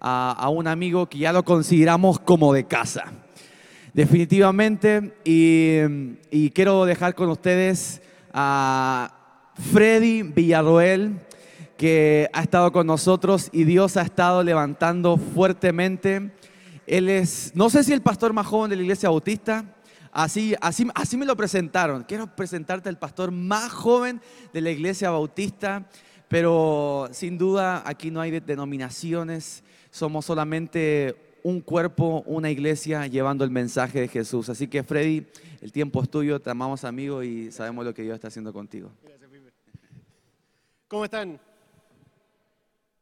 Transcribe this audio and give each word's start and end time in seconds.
a, 0.00 0.48
un 0.48 0.66
amigo 0.66 1.06
que 1.06 1.18
ya 1.18 1.32
lo 1.32 1.44
consideramos 1.44 2.18
como 2.18 2.52
de 2.52 2.64
casa. 2.64 3.12
Definitivamente, 3.92 5.14
y, 5.24 6.50
quiero 6.50 6.84
dejar 6.84 7.14
con 7.14 7.28
ustedes 7.28 8.00
a 8.32 9.12
Freddy 9.72 10.22
Villarroel, 10.22 11.18
que 11.76 12.28
ha 12.32 12.42
estado 12.42 12.72
con 12.72 12.86
nosotros 12.86 13.48
y 13.52 13.64
Dios 13.64 13.96
ha 13.96 14.02
estado 14.02 14.42
levantando 14.42 15.16
fuertemente. 15.16 16.30
Él 16.86 17.08
es, 17.08 17.52
no 17.54 17.70
sé 17.70 17.82
si 17.84 17.92
el 17.92 18.02
pastor 18.02 18.32
más 18.32 18.46
joven 18.46 18.70
de 18.70 18.76
la 18.76 18.82
iglesia 18.82 19.08
bautista, 19.08 19.64
así, 20.12 20.54
así, 20.60 20.86
así 20.94 21.16
me 21.16 21.24
lo 21.24 21.36
presentaron. 21.36 22.04
Quiero 22.04 22.26
presentarte 22.36 22.88
el 22.88 22.98
pastor 22.98 23.30
más 23.30 23.72
joven 23.72 24.20
de 24.52 24.60
la 24.60 24.70
iglesia 24.70 25.10
bautista, 25.10 25.86
pero 26.28 27.08
sin 27.12 27.38
duda 27.38 27.82
aquí 27.84 28.10
no 28.10 28.20
hay 28.20 28.38
denominaciones, 28.40 29.64
somos 29.90 30.24
solamente 30.24 31.16
un 31.42 31.60
cuerpo, 31.60 32.22
una 32.26 32.50
iglesia 32.50 33.06
llevando 33.06 33.44
el 33.44 33.50
mensaje 33.50 34.00
de 34.00 34.08
Jesús. 34.08 34.48
Así 34.48 34.68
que 34.68 34.82
Freddy, 34.82 35.26
el 35.60 35.72
tiempo 35.72 36.02
es 36.02 36.10
tuyo, 36.10 36.40
te 36.40 36.50
amamos 36.50 36.84
amigo 36.84 37.22
y 37.22 37.50
sabemos 37.50 37.84
lo 37.84 37.94
que 37.94 38.02
Dios 38.02 38.14
está 38.14 38.28
haciendo 38.28 38.52
contigo. 38.52 38.90
Gracias, 39.02 39.30
¿Cómo 40.88 41.04
están? 41.04 41.40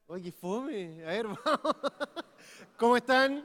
Oye, 0.06 0.32
fome. 0.32 1.04
A 1.04 1.08
ver, 1.08 1.26
vamos. 1.26 1.76
¿Cómo 2.76 2.96
están? 2.96 3.44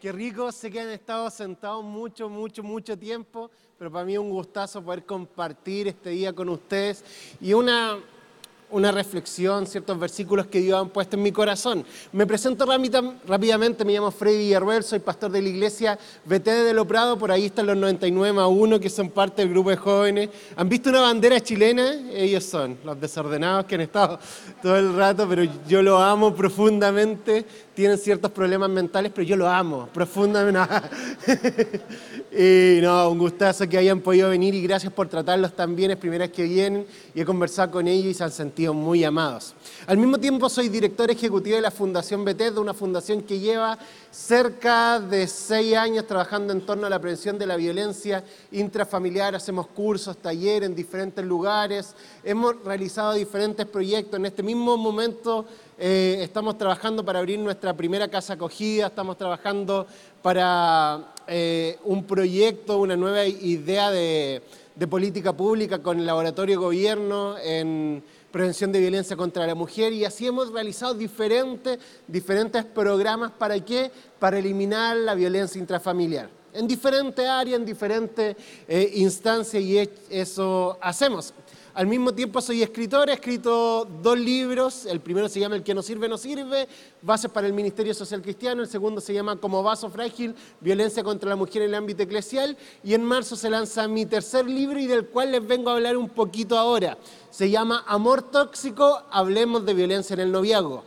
Qué 0.00 0.12
rico, 0.12 0.52
sé 0.52 0.70
que 0.70 0.80
han 0.80 0.90
estado 0.90 1.28
sentados 1.28 1.84
mucho, 1.84 2.28
mucho, 2.28 2.62
mucho 2.62 2.96
tiempo, 2.96 3.50
pero 3.76 3.90
para 3.90 4.04
mí 4.04 4.12
es 4.12 4.20
un 4.20 4.30
gustazo 4.30 4.80
poder 4.80 5.04
compartir 5.04 5.88
este 5.88 6.10
día 6.10 6.32
con 6.32 6.48
ustedes 6.48 7.04
y 7.40 7.52
una, 7.52 7.98
una 8.70 8.92
reflexión, 8.92 9.66
ciertos 9.66 9.98
versículos 9.98 10.46
que 10.46 10.60
Dios 10.60 10.80
ha 10.80 10.88
puesto 10.88 11.16
en 11.16 11.22
mi 11.22 11.32
corazón. 11.32 11.84
Me 12.12 12.26
presento 12.26 12.66
rápidamente, 12.66 13.84
me 13.84 13.92
llamo 13.92 14.10
Freddy 14.10 14.38
Villarreal, 14.38 14.84
soy 14.84 14.98
pastor 14.98 15.30
de 15.30 15.42
la 15.42 15.48
iglesia 15.48 15.98
BT 16.24 16.44
de 16.44 16.74
Lo 16.74 16.86
Prado, 16.86 17.18
por 17.18 17.30
ahí 17.30 17.46
están 17.46 17.66
los 17.66 17.76
99 17.76 18.32
más 18.34 18.48
1 18.48 18.80
que 18.80 18.90
son 18.90 19.10
parte 19.10 19.42
del 19.42 19.50
grupo 19.50 19.70
de 19.70 19.76
jóvenes. 19.76 20.28
¿Han 20.56 20.68
visto 20.68 20.90
una 20.90 21.00
bandera 21.00 21.40
chilena? 21.40 21.94
Ellos 22.12 22.44
son 22.44 22.78
los 22.84 23.00
desordenados 23.00 23.64
que 23.66 23.76
han 23.76 23.80
estado 23.82 24.18
todo 24.62 24.76
el 24.76 24.94
rato, 24.94 25.26
pero 25.28 25.44
yo 25.66 25.82
lo 25.82 25.98
amo 25.98 26.34
profundamente. 26.34 27.44
Tienen 27.74 27.96
ciertos 27.96 28.32
problemas 28.32 28.68
mentales, 28.68 29.12
pero 29.14 29.26
yo 29.26 29.36
lo 29.36 29.48
amo 29.48 29.88
profundamente. 29.92 30.58
Y 32.40 32.78
no, 32.82 33.10
un 33.10 33.18
gustazo 33.18 33.68
que 33.68 33.76
hayan 33.76 33.98
podido 33.98 34.30
venir 34.30 34.54
y 34.54 34.62
gracias 34.62 34.92
por 34.92 35.08
tratarlos 35.08 35.56
tan 35.56 35.74
bien. 35.74 35.90
Es 35.90 35.96
primera 35.96 36.24
vez 36.24 36.32
que 36.32 36.44
vienen 36.44 36.86
y 37.12 37.20
he 37.20 37.24
conversado 37.24 37.72
con 37.72 37.88
ellos 37.88 38.12
y 38.12 38.14
se 38.14 38.22
han 38.22 38.30
sentido 38.30 38.72
muy 38.72 39.02
amados. 39.02 39.54
Al 39.88 39.96
mismo 39.96 40.18
tiempo 40.18 40.48
soy 40.48 40.68
director 40.68 41.10
ejecutivo 41.10 41.56
de 41.56 41.62
la 41.62 41.72
Fundación 41.72 42.24
Bethesda, 42.24 42.60
una 42.60 42.74
fundación 42.74 43.22
que 43.22 43.40
lleva 43.40 43.76
cerca 44.12 45.00
de 45.00 45.26
seis 45.26 45.74
años 45.74 46.06
trabajando 46.06 46.52
en 46.52 46.60
torno 46.60 46.86
a 46.86 46.90
la 46.90 47.00
prevención 47.00 47.40
de 47.40 47.46
la 47.46 47.56
violencia 47.56 48.22
intrafamiliar. 48.52 49.34
Hacemos 49.34 49.66
cursos, 49.66 50.16
talleres 50.18 50.68
en 50.68 50.76
diferentes 50.76 51.24
lugares. 51.24 51.96
Hemos 52.22 52.54
realizado 52.64 53.14
diferentes 53.14 53.66
proyectos. 53.66 54.16
En 54.16 54.26
este 54.26 54.44
mismo 54.44 54.76
momento 54.76 55.44
eh, 55.76 56.20
estamos 56.20 56.56
trabajando 56.56 57.04
para 57.04 57.18
abrir 57.18 57.40
nuestra 57.40 57.76
primera 57.76 58.06
casa 58.06 58.34
acogida, 58.34 58.86
estamos 58.86 59.18
trabajando 59.18 59.88
para 60.22 61.14
eh, 61.28 61.78
un 61.84 62.04
proyecto, 62.04 62.78
una 62.78 62.96
nueva 62.96 63.26
idea 63.26 63.90
de, 63.90 64.42
política 64.88 65.32
pública 65.36 65.80
con 65.80 65.98
el 65.98 66.06
Laboratorio 66.06 66.60
Gobierno 66.60 67.36
en 67.38 68.02
prevención 68.30 68.72
de 68.72 68.80
violencia 68.80 69.16
contra 69.16 69.46
la 69.46 69.54
mujer 69.54 69.92
y 69.92 70.04
así 70.04 70.26
hemos 70.26 70.52
realizado 70.52 70.94
diferentes, 70.94 71.78
diferentes 72.06 72.64
programas 72.64 73.32
para 73.32 73.58
qué? 73.62 73.90
Para 74.18 74.38
eliminar 74.38 74.96
la 74.96 75.14
violencia 75.14 75.58
intrafamiliar. 75.58 76.30
En 76.54 76.66
diferentes 76.66 77.26
áreas, 77.26 77.58
en 77.58 77.66
diferentes 77.66 78.36
eh, 78.66 78.90
instancias 78.94 79.62
y 79.62 79.86
eso 80.08 80.78
hacemos. 80.80 81.34
Al 81.78 81.86
mismo 81.86 82.12
tiempo 82.12 82.40
soy 82.40 82.60
escritor, 82.60 83.08
he 83.08 83.12
escrito 83.12 83.86
dos 84.02 84.18
libros, 84.18 84.84
el 84.84 84.98
primero 84.98 85.28
se 85.28 85.38
llama 85.38 85.54
El 85.54 85.62
que 85.62 85.74
no 85.74 85.80
sirve, 85.80 86.08
no 86.08 86.18
sirve, 86.18 86.66
Bases 87.02 87.30
para 87.30 87.46
el 87.46 87.52
Ministerio 87.52 87.94
Social 87.94 88.20
Cristiano, 88.20 88.62
el 88.62 88.68
segundo 88.68 89.00
se 89.00 89.14
llama 89.14 89.36
Como 89.36 89.62
Vaso 89.62 89.88
Frágil, 89.88 90.34
Violencia 90.60 91.04
contra 91.04 91.28
la 91.28 91.36
Mujer 91.36 91.62
en 91.62 91.68
el 91.68 91.76
ámbito 91.76 92.02
eclesial, 92.02 92.56
y 92.82 92.94
en 92.94 93.04
marzo 93.04 93.36
se 93.36 93.48
lanza 93.48 93.86
mi 93.86 94.06
tercer 94.06 94.46
libro 94.46 94.80
y 94.80 94.88
del 94.88 95.06
cual 95.06 95.30
les 95.30 95.46
vengo 95.46 95.70
a 95.70 95.74
hablar 95.74 95.96
un 95.96 96.08
poquito 96.08 96.58
ahora. 96.58 96.98
Se 97.30 97.48
llama 97.48 97.84
Amor 97.86 98.22
Tóxico, 98.22 99.04
Hablemos 99.12 99.64
de 99.64 99.74
Violencia 99.74 100.14
en 100.14 100.20
el 100.20 100.32
Noviazgo. 100.32 100.84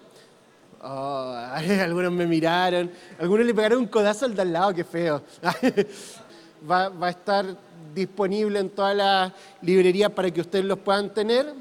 Oh, 0.84 1.34
algunos 1.81 2.12
me 2.12 2.28
miraron, 2.28 2.91
algunos 3.18 3.46
le 3.46 3.53
pegaron 3.53 3.79
un 3.79 3.88
codazo 3.88 4.25
al 4.25 4.35
de 4.35 4.41
al 4.41 4.52
lado, 4.52 4.73
qué 4.73 4.84
feo. 4.84 5.22
va, 6.69 6.90
va 6.90 7.08
a 7.08 7.12
estar 7.12 7.70
disponible 7.94 8.59
en 8.59 8.69
todas 8.69 8.96
las 8.96 9.34
librerías 9.62 10.12
para 10.12 10.31
que 10.31 10.41
ustedes 10.41 10.66
los 10.66 10.79
puedan 10.79 11.13
tener. 11.13 11.53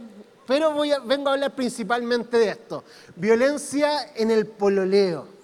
Pero 0.46 0.72
voy 0.72 0.90
a, 0.90 0.98
vengo 0.98 1.28
a 1.28 1.34
hablar 1.34 1.54
principalmente 1.54 2.36
de 2.36 2.48
esto. 2.50 2.84
Violencia 3.14 4.12
en 4.16 4.30
el 4.30 4.46
pololeo. 4.46 5.40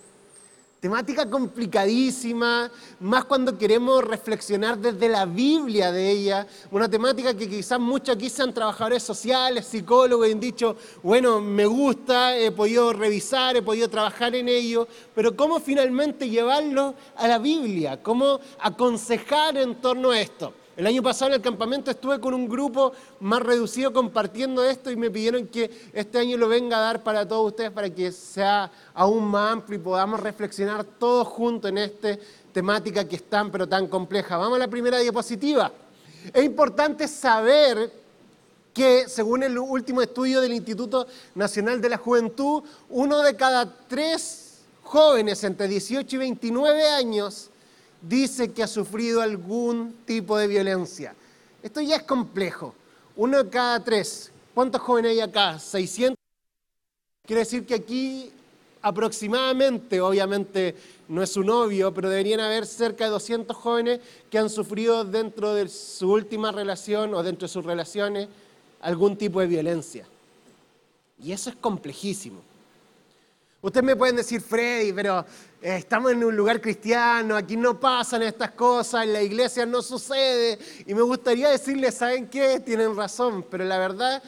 Temática 0.81 1.29
complicadísima, 1.29 2.71
más 3.01 3.25
cuando 3.25 3.57
queremos 3.57 4.05
reflexionar 4.05 4.79
desde 4.79 5.09
la 5.09 5.25
Biblia 5.25 5.91
de 5.91 6.11
ella. 6.11 6.47
Una 6.71 6.89
temática 6.89 7.35
que 7.35 7.49
quizás 7.49 7.81
muchos 7.81 8.15
aquí 8.15 8.29
sean 8.29 8.53
trabajadores 8.53 9.03
sociales, 9.03 9.67
psicólogos 9.67 10.29
y 10.29 10.33
han 10.33 10.41
dicho, 10.41 10.77
bueno, 11.03 11.41
me 11.41 11.67
gusta, 11.67 12.37
he 12.37 12.51
podido 12.53 12.93
revisar, 12.93 13.57
he 13.57 13.63
podido 13.63 13.89
trabajar 13.89 14.35
en 14.35 14.49
ello, 14.49 14.87
pero 15.15 15.35
¿cómo 15.35 15.61
finalmente 15.61 16.29
llevarlo 16.29 16.95
a 17.17 17.27
la 17.27 17.39
Biblia? 17.39 18.03
¿Cómo 18.03 18.39
aconsejar 18.61 19.57
en 19.57 19.77
torno 19.77 20.11
a 20.11 20.21
esto? 20.21 20.53
El 20.76 20.87
año 20.87 21.03
pasado 21.03 21.31
en 21.31 21.37
el 21.37 21.41
campamento 21.41 21.91
estuve 21.91 22.20
con 22.20 22.34
un 22.34 22.47
grupo 22.47 22.92
más 23.20 23.41
reducido 23.41 23.94
compartiendo 23.94 24.62
esto 24.62 24.91
y 24.91 24.97
me 24.97 25.10
pidieron 25.10 25.47
que 25.47 25.70
este 25.94 26.19
año 26.19 26.37
lo 26.37 26.48
venga 26.48 26.76
a 26.76 26.81
dar 26.81 27.03
para 27.03 27.26
todos 27.26 27.47
ustedes 27.47 27.70
para 27.70 27.88
que 27.88 28.12
sea 28.12 28.70
aún 28.92 29.25
más 29.25 29.53
amplio 29.53 29.78
y 29.78 29.82
podamos 29.82 30.20
reflexionar 30.20 30.84
todos 30.84 31.28
juntos 31.28 31.70
en 31.70 31.78
esta 31.78 32.19
temática 32.53 33.09
que 33.09 33.16
es 33.16 33.22
tan 33.22 33.50
pero 33.50 33.66
tan 33.66 33.87
compleja. 33.87 34.37
Vamos 34.37 34.56
a 34.56 34.59
la 34.59 34.69
primera 34.69 34.98
diapositiva. 34.98 35.72
Es 36.31 36.44
importante 36.44 37.08
saber 37.08 37.91
que 38.75 39.08
según 39.08 39.44
el 39.44 39.58
último 39.58 40.03
estudio 40.03 40.43
del 40.43 40.53
Instituto 40.53 41.06
Nacional 41.34 41.81
de 41.81 41.88
la 41.88 41.97
Juventud, 41.97 42.62
uno 42.91 43.22
de 43.22 43.34
cada 43.34 43.72
tres 43.88 44.58
jóvenes 44.82 45.43
entre 45.43 45.69
18 45.69 46.16
y 46.16 46.19
29 46.19 46.87
años 46.91 47.48
dice 48.09 48.53
que 48.53 48.62
ha 48.62 48.67
sufrido 48.67 49.21
algún 49.21 49.94
tipo 50.05 50.37
de 50.39 50.47
violencia. 50.47 51.15
Esto 51.62 51.81
ya 51.81 51.97
es 51.97 52.03
complejo. 52.03 52.75
Uno 53.17 53.43
de 53.43 53.50
cada 53.50 53.83
tres. 53.83 54.31
¿Cuántos 54.55 54.81
jóvenes 54.81 55.12
hay 55.12 55.21
acá? 55.21 55.59
600. 55.59 56.17
Quiere 57.27 57.41
decir 57.41 57.67
que 57.67 57.75
aquí 57.75 58.33
aproximadamente, 58.83 60.00
obviamente 60.00 60.77
no 61.09 61.22
es 61.22 61.37
un 61.37 61.50
obvio, 61.50 61.93
pero 61.93 62.09
deberían 62.09 62.41
haber 62.41 62.67
cerca 62.67 63.05
de 63.05 63.11
200 63.11 63.56
jóvenes 63.56 64.00
que 64.31 64.38
han 64.38 64.49
sufrido 64.49 65.05
dentro 65.05 65.55
de 65.55 65.69
su 65.69 66.12
última 66.12 66.53
relación 66.53 67.12
o 67.15 67.23
dentro 67.23 67.49
de 67.49 67.53
sus 67.53 67.65
relaciones 67.65 68.28
algún 68.81 69.17
tipo 69.17 69.41
de 69.41 69.49
violencia. 69.49 70.06
Y 71.21 71.33
eso 71.33 71.50
es 71.50 71.56
complejísimo. 71.56 72.41
Ustedes 73.66 73.84
me 73.84 73.97
pueden 73.97 74.15
decir, 74.15 74.41
Freddy, 74.41 74.93
pero 74.93 75.27
eh, 75.60 75.78
estamos 75.78 76.12
en 76.12 76.22
un 76.22 76.37
lugar 76.37 76.60
cristiano, 76.60 77.34
aquí 77.34 77.56
no 77.56 77.81
pasan 77.81 78.22
estas 78.22 78.53
cosas, 78.53 79.03
en 79.03 79.12
la 79.12 79.21
iglesia 79.21 79.66
no 79.66 79.82
sucede. 79.82 80.56
Y 80.87 80.94
me 80.94 81.03
gustaría 81.03 81.49
decirles, 81.49 81.97
¿saben 81.97 82.28
qué? 82.28 82.60
Tienen 82.60 82.97
razón, 82.97 83.44
pero 83.50 83.65
la 83.65 83.76
verdad 83.76 84.22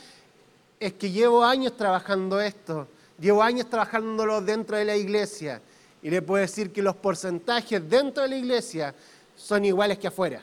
es 0.80 0.94
que 0.94 1.12
llevo 1.12 1.44
años 1.44 1.76
trabajando 1.76 2.40
esto, 2.40 2.88
llevo 3.16 3.40
años 3.40 3.70
trabajándolo 3.70 4.40
dentro 4.40 4.76
de 4.76 4.84
la 4.84 4.96
iglesia. 4.96 5.62
Y 6.02 6.10
le 6.10 6.20
puedo 6.20 6.40
decir 6.40 6.72
que 6.72 6.82
los 6.82 6.96
porcentajes 6.96 7.88
dentro 7.88 8.24
de 8.24 8.30
la 8.30 8.36
iglesia 8.36 8.92
son 9.36 9.64
iguales 9.64 10.00
que 10.00 10.08
afuera. 10.08 10.42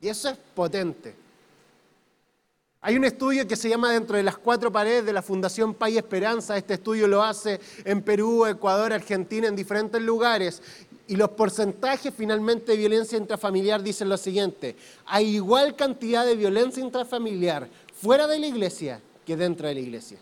Y 0.00 0.08
eso 0.08 0.30
es 0.30 0.36
potente. 0.52 1.21
Hay 2.84 2.96
un 2.96 3.04
estudio 3.04 3.46
que 3.46 3.54
se 3.54 3.68
llama 3.68 3.92
Dentro 3.92 4.16
de 4.16 4.24
las 4.24 4.36
cuatro 4.36 4.72
paredes 4.72 5.06
de 5.06 5.12
la 5.12 5.22
Fundación 5.22 5.72
Pay 5.72 5.98
Esperanza. 5.98 6.56
Este 6.56 6.74
estudio 6.74 7.06
lo 7.06 7.22
hace 7.22 7.60
en 7.84 8.02
Perú, 8.02 8.44
Ecuador, 8.44 8.92
Argentina, 8.92 9.46
en 9.46 9.54
diferentes 9.54 10.02
lugares. 10.02 10.60
Y 11.06 11.14
los 11.14 11.28
porcentajes 11.30 12.12
finalmente 12.12 12.72
de 12.72 12.78
violencia 12.78 13.16
intrafamiliar 13.16 13.84
dicen 13.84 14.08
lo 14.08 14.16
siguiente. 14.16 14.74
Hay 15.06 15.36
igual 15.36 15.76
cantidad 15.76 16.26
de 16.26 16.34
violencia 16.34 16.82
intrafamiliar 16.82 17.68
fuera 17.94 18.26
de 18.26 18.40
la 18.40 18.48
iglesia 18.48 19.00
que 19.24 19.36
dentro 19.36 19.68
de 19.68 19.74
la 19.74 19.80
iglesia. 19.80 20.18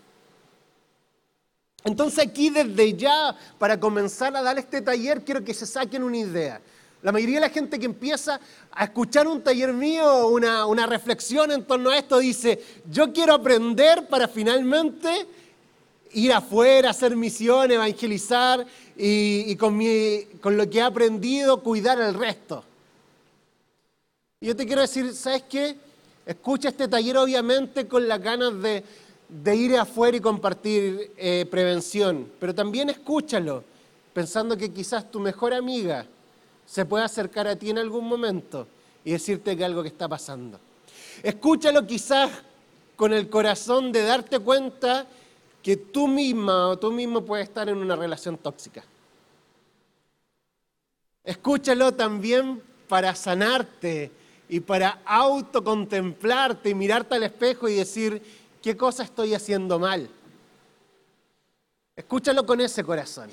Entonces 1.83 2.19
aquí 2.27 2.51
desde 2.51 2.93
ya, 2.93 3.35
para 3.57 3.79
comenzar 3.79 4.35
a 4.35 4.43
dar 4.43 4.59
este 4.59 4.83
taller, 4.83 5.23
quiero 5.23 5.43
que 5.43 5.55
se 5.55 5.65
saquen 5.65 6.03
una 6.03 6.17
idea. 6.17 6.61
La 7.03 7.11
mayoría 7.11 7.35
de 7.35 7.47
la 7.47 7.49
gente 7.49 7.79
que 7.79 7.85
empieza 7.85 8.39
a 8.71 8.83
escuchar 8.83 9.27
un 9.27 9.41
taller 9.41 9.73
mío, 9.73 10.27
una, 10.27 10.65
una 10.67 10.85
reflexión 10.85 11.51
en 11.51 11.63
torno 11.63 11.89
a 11.89 11.97
esto, 11.97 12.19
dice, 12.19 12.63
yo 12.89 13.11
quiero 13.11 13.33
aprender 13.33 14.07
para 14.07 14.27
finalmente 14.27 15.27
ir 16.13 16.33
afuera, 16.33 16.89
hacer 16.91 17.15
misión, 17.15 17.71
evangelizar 17.71 18.65
y, 18.95 19.55
con, 19.55 19.77
lo 19.77 20.69
que 20.69 20.77
he 20.77 20.81
aprendido 20.81 21.61
cuidar 21.61 22.01
al 22.01 22.13
resto. 22.13 22.63
Y 24.39 24.47
yo 24.47 24.55
te 24.55 24.65
quiero 24.65 24.81
decir, 24.81 25.13
¿sabes 25.13 25.43
qué? 25.49 25.75
Escucha 26.25 26.69
este 26.69 26.87
taller 26.87 27.17
obviamente 27.17 27.87
con 27.87 28.07
las 28.07 28.21
ganas 28.21 28.53
de, 28.61 29.55
ir 29.55 29.77
afuera 29.77 30.17
y 30.17 30.19
compartir 30.19 31.11
eh, 31.17 31.47
prevención, 31.49 32.29
pero 32.39 32.53
también 32.53 32.89
escúchalo 32.89 33.63
pensando 34.13 34.57
que 34.57 34.71
quizás 34.71 35.09
tu 35.09 35.19
mejor 35.19 35.53
amiga 35.53 36.05
se 36.71 36.85
pueda 36.85 37.03
acercar 37.03 37.49
a 37.49 37.55
ti 37.57 37.69
en 37.69 37.79
algún 37.79 38.07
momento 38.07 38.65
y 39.03 39.11
decirte 39.11 39.57
que 39.57 39.65
algo 39.65 39.81
que 39.81 39.89
está 39.89 40.07
pasando. 40.07 40.57
Escúchalo 41.21 41.85
quizás 41.85 42.31
con 42.95 43.11
el 43.11 43.29
corazón 43.29 43.91
de 43.91 44.03
darte 44.03 44.39
cuenta 44.39 45.05
que 45.61 45.75
tú 45.75 46.07
misma 46.07 46.69
o 46.69 46.79
tú 46.79 46.93
mismo 46.93 47.25
puedes 47.25 47.49
estar 47.49 47.67
en 47.67 47.77
una 47.77 47.97
relación 47.97 48.37
tóxica. 48.37 48.85
Escúchalo 51.25 51.91
también 51.91 52.63
para 52.87 53.15
sanarte 53.15 54.09
y 54.47 54.61
para 54.61 55.01
autocontemplarte 55.03 56.69
y 56.69 56.73
mirarte 56.73 57.15
al 57.15 57.23
espejo 57.23 57.67
y 57.67 57.75
decir, 57.75 58.21
¿qué 58.61 58.77
cosa 58.77 59.03
estoy 59.03 59.33
haciendo 59.33 59.77
mal? 59.77 60.09
Escúchalo 61.97 62.45
con 62.45 62.61
ese 62.61 62.81
corazón. 62.81 63.29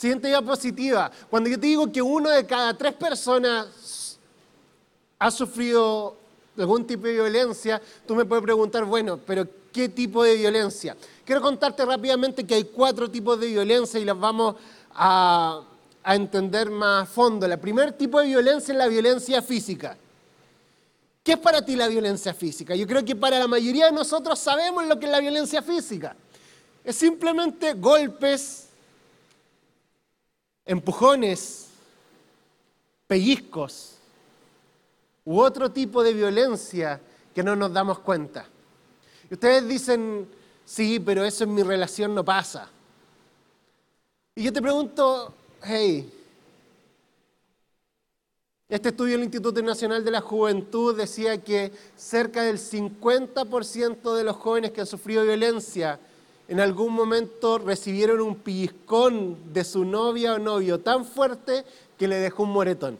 Siguiente 0.00 0.28
diapositiva. 0.28 1.10
Cuando 1.28 1.50
yo 1.50 1.60
te 1.60 1.66
digo 1.66 1.92
que 1.92 2.00
uno 2.00 2.30
de 2.30 2.46
cada 2.46 2.72
tres 2.72 2.94
personas 2.94 4.16
ha 5.18 5.30
sufrido 5.30 6.16
algún 6.56 6.86
tipo 6.86 7.06
de 7.06 7.12
violencia, 7.12 7.82
tú 8.06 8.14
me 8.14 8.24
puedes 8.24 8.42
preguntar, 8.42 8.86
bueno, 8.86 9.20
pero 9.26 9.46
¿qué 9.70 9.90
tipo 9.90 10.24
de 10.24 10.36
violencia? 10.36 10.96
Quiero 11.22 11.42
contarte 11.42 11.84
rápidamente 11.84 12.46
que 12.46 12.54
hay 12.54 12.64
cuatro 12.64 13.10
tipos 13.10 13.38
de 13.38 13.48
violencia 13.48 14.00
y 14.00 14.06
las 14.06 14.18
vamos 14.18 14.56
a, 14.94 15.64
a 16.02 16.16
entender 16.16 16.70
más 16.70 17.02
a 17.02 17.04
fondo. 17.04 17.44
El 17.44 17.58
primer 17.58 17.92
tipo 17.92 18.20
de 18.20 18.28
violencia 18.28 18.72
es 18.72 18.78
la 18.78 18.88
violencia 18.88 19.42
física. 19.42 19.98
¿Qué 21.22 21.32
es 21.32 21.38
para 21.38 21.62
ti 21.62 21.76
la 21.76 21.88
violencia 21.88 22.32
física? 22.32 22.74
Yo 22.74 22.86
creo 22.86 23.04
que 23.04 23.16
para 23.16 23.38
la 23.38 23.46
mayoría 23.46 23.84
de 23.84 23.92
nosotros 23.92 24.38
sabemos 24.38 24.86
lo 24.86 24.98
que 24.98 25.04
es 25.04 25.12
la 25.12 25.20
violencia 25.20 25.60
física. 25.60 26.16
Es 26.82 26.96
simplemente 26.96 27.74
golpes, 27.74 28.69
empujones, 30.70 31.66
pellizcos 33.08 33.96
u 35.24 35.40
otro 35.40 35.72
tipo 35.72 36.00
de 36.04 36.12
violencia 36.12 37.00
que 37.34 37.42
no 37.42 37.56
nos 37.56 37.72
damos 37.72 37.98
cuenta. 37.98 38.46
Y 39.28 39.34
ustedes 39.34 39.66
dicen, 39.66 40.28
sí, 40.64 41.00
pero 41.00 41.24
eso 41.24 41.42
en 41.42 41.54
mi 41.54 41.64
relación 41.64 42.14
no 42.14 42.24
pasa. 42.24 42.68
Y 44.36 44.44
yo 44.44 44.52
te 44.52 44.62
pregunto, 44.62 45.34
hey, 45.64 46.08
este 48.68 48.90
estudio 48.90 49.14
del 49.14 49.24
Instituto 49.24 49.60
Nacional 49.62 50.04
de 50.04 50.10
la 50.12 50.20
Juventud 50.20 50.96
decía 50.96 51.42
que 51.42 51.72
cerca 51.96 52.44
del 52.44 52.58
50% 52.58 54.14
de 54.14 54.22
los 54.22 54.36
jóvenes 54.36 54.70
que 54.70 54.82
han 54.82 54.86
sufrido 54.86 55.24
violencia 55.24 55.98
en 56.50 56.58
algún 56.58 56.92
momento 56.92 57.58
recibieron 57.58 58.20
un 58.20 58.34
pellizcón 58.34 59.52
de 59.52 59.62
su 59.62 59.84
novia 59.84 60.34
o 60.34 60.38
novio 60.40 60.80
tan 60.80 61.04
fuerte 61.04 61.64
que 61.96 62.08
le 62.08 62.16
dejó 62.16 62.42
un 62.42 62.50
moretón. 62.50 62.98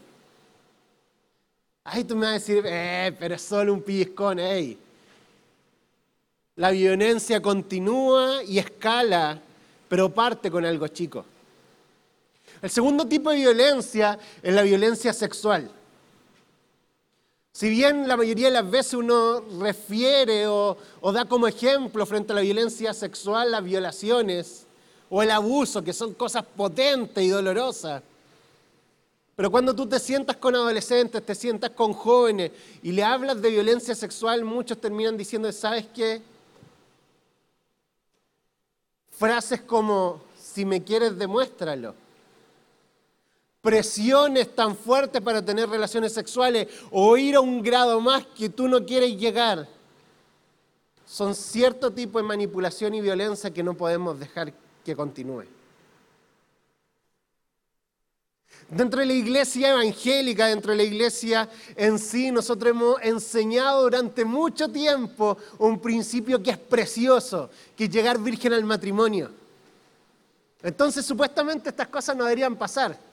Ay, 1.82 2.04
tú 2.04 2.14
me 2.14 2.26
vas 2.26 2.30
a 2.30 2.34
decir, 2.34 2.62
eh, 2.64 3.12
pero 3.18 3.34
es 3.34 3.42
solo 3.42 3.74
un 3.74 3.82
pellizcón, 3.82 4.38
ey. 4.38 4.78
La 6.54 6.70
violencia 6.70 7.42
continúa 7.42 8.44
y 8.44 8.60
escala, 8.60 9.40
pero 9.88 10.14
parte 10.14 10.48
con 10.48 10.64
algo 10.64 10.86
chico. 10.86 11.24
El 12.62 12.70
segundo 12.70 13.04
tipo 13.04 13.30
de 13.30 13.36
violencia 13.38 14.16
es 14.40 14.54
la 14.54 14.62
violencia 14.62 15.12
sexual. 15.12 15.68
Si 17.60 17.68
bien 17.68 18.08
la 18.08 18.16
mayoría 18.16 18.46
de 18.46 18.54
las 18.54 18.70
veces 18.70 18.94
uno 18.94 19.44
refiere 19.60 20.46
o, 20.46 20.78
da 21.12 21.26
como 21.26 21.46
ejemplo 21.46 22.06
frente 22.06 22.32
a 22.32 22.36
la 22.36 22.40
violencia 22.40 22.94
sexual 22.94 23.50
las 23.50 23.62
violaciones 23.62 24.64
o 25.10 25.22
el 25.22 25.30
abuso, 25.30 25.84
que 25.84 25.92
son 25.92 26.14
cosas 26.14 26.42
potentes 26.42 27.22
y 27.22 27.28
dolorosas, 27.28 28.02
pero 29.36 29.50
cuando 29.50 29.76
tú 29.76 29.86
te 29.86 30.00
sientas 30.00 30.36
con 30.36 30.54
adolescentes, 30.54 31.22
te 31.22 31.34
sientas 31.34 31.68
con 31.72 31.92
jóvenes 31.92 32.50
y 32.82 32.92
le 32.92 33.04
hablas 33.04 33.42
de 33.42 33.50
violencia 33.50 33.94
sexual, 33.94 34.42
muchos 34.42 34.80
terminan 34.80 35.18
diciendo, 35.18 35.52
¿sabes 35.52 35.84
qué? 35.94 36.22
Frases 39.10 39.60
como, 39.60 40.22
si 40.42 40.64
me 40.64 40.82
quieres, 40.82 41.18
demuéstralo 41.18 41.94
presiones 43.60 44.54
tan 44.54 44.76
fuertes 44.76 45.20
para 45.20 45.44
tener 45.44 45.68
relaciones 45.68 46.12
sexuales 46.12 46.68
o 46.90 47.16
ir 47.16 47.36
a 47.36 47.40
un 47.40 47.62
grado 47.62 48.00
más 48.00 48.26
que 48.26 48.48
tú 48.48 48.68
no 48.68 48.84
quieres 48.84 49.16
llegar, 49.16 49.68
son 51.06 51.34
cierto 51.34 51.90
tipo 51.90 52.18
de 52.18 52.24
manipulación 52.24 52.94
y 52.94 53.00
violencia 53.00 53.50
que 53.50 53.62
no 53.62 53.74
podemos 53.74 54.18
dejar 54.18 54.52
que 54.84 54.94
continúe. 54.94 55.44
Dentro 58.68 59.00
de 59.00 59.06
la 59.06 59.14
iglesia 59.14 59.70
evangélica, 59.70 60.46
dentro 60.46 60.70
de 60.70 60.76
la 60.76 60.84
iglesia 60.84 61.48
en 61.74 61.98
sí, 61.98 62.30
nosotros 62.30 62.70
hemos 62.70 63.02
enseñado 63.02 63.82
durante 63.82 64.24
mucho 64.24 64.68
tiempo 64.68 65.36
un 65.58 65.80
principio 65.80 66.40
que 66.40 66.52
es 66.52 66.58
precioso, 66.58 67.50
que 67.76 67.84
es 67.84 67.90
llegar 67.90 68.18
virgen 68.18 68.52
al 68.52 68.64
matrimonio. 68.64 69.32
Entonces, 70.62 71.04
supuestamente 71.04 71.70
estas 71.70 71.88
cosas 71.88 72.16
no 72.16 72.24
deberían 72.24 72.54
pasar. 72.54 73.09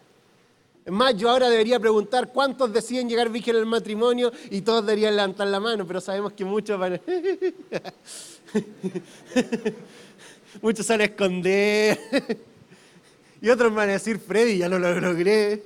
Es 0.88 0.94
más, 0.94 1.16
yo 1.18 1.30
ahora 1.30 1.50
debería 1.50 1.82
preguntar 1.82 2.32
cuántos 2.32 2.72
deciden 2.72 3.10
llegar 3.10 3.28
virgen 3.28 3.58
al 3.58 3.66
matrimonio 3.66 4.32
y 4.50 4.62
todos 4.62 4.86
deberían 4.86 5.18
levantar 5.18 5.48
la 5.48 5.60
mano, 5.60 5.86
pero 5.86 6.00
sabemos 6.00 6.32
que 6.32 6.46
muchos 6.46 6.80
van 6.80 6.94
a... 6.94 7.02
muchos 10.62 10.86
salen 10.86 11.02
a 11.02 11.06
esconder. 11.12 12.00
y 13.42 13.50
otros 13.50 13.76
van 13.76 13.90
a 13.90 13.92
decir, 13.92 14.18
Freddy, 14.18 14.60
ya 14.60 14.70
lo 14.70 14.80
logré. 14.80 15.62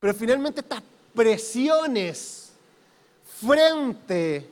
Pero 0.00 0.14
finalmente 0.14 0.62
estas 0.62 0.82
presiones 1.14 2.52
frente 3.38 4.48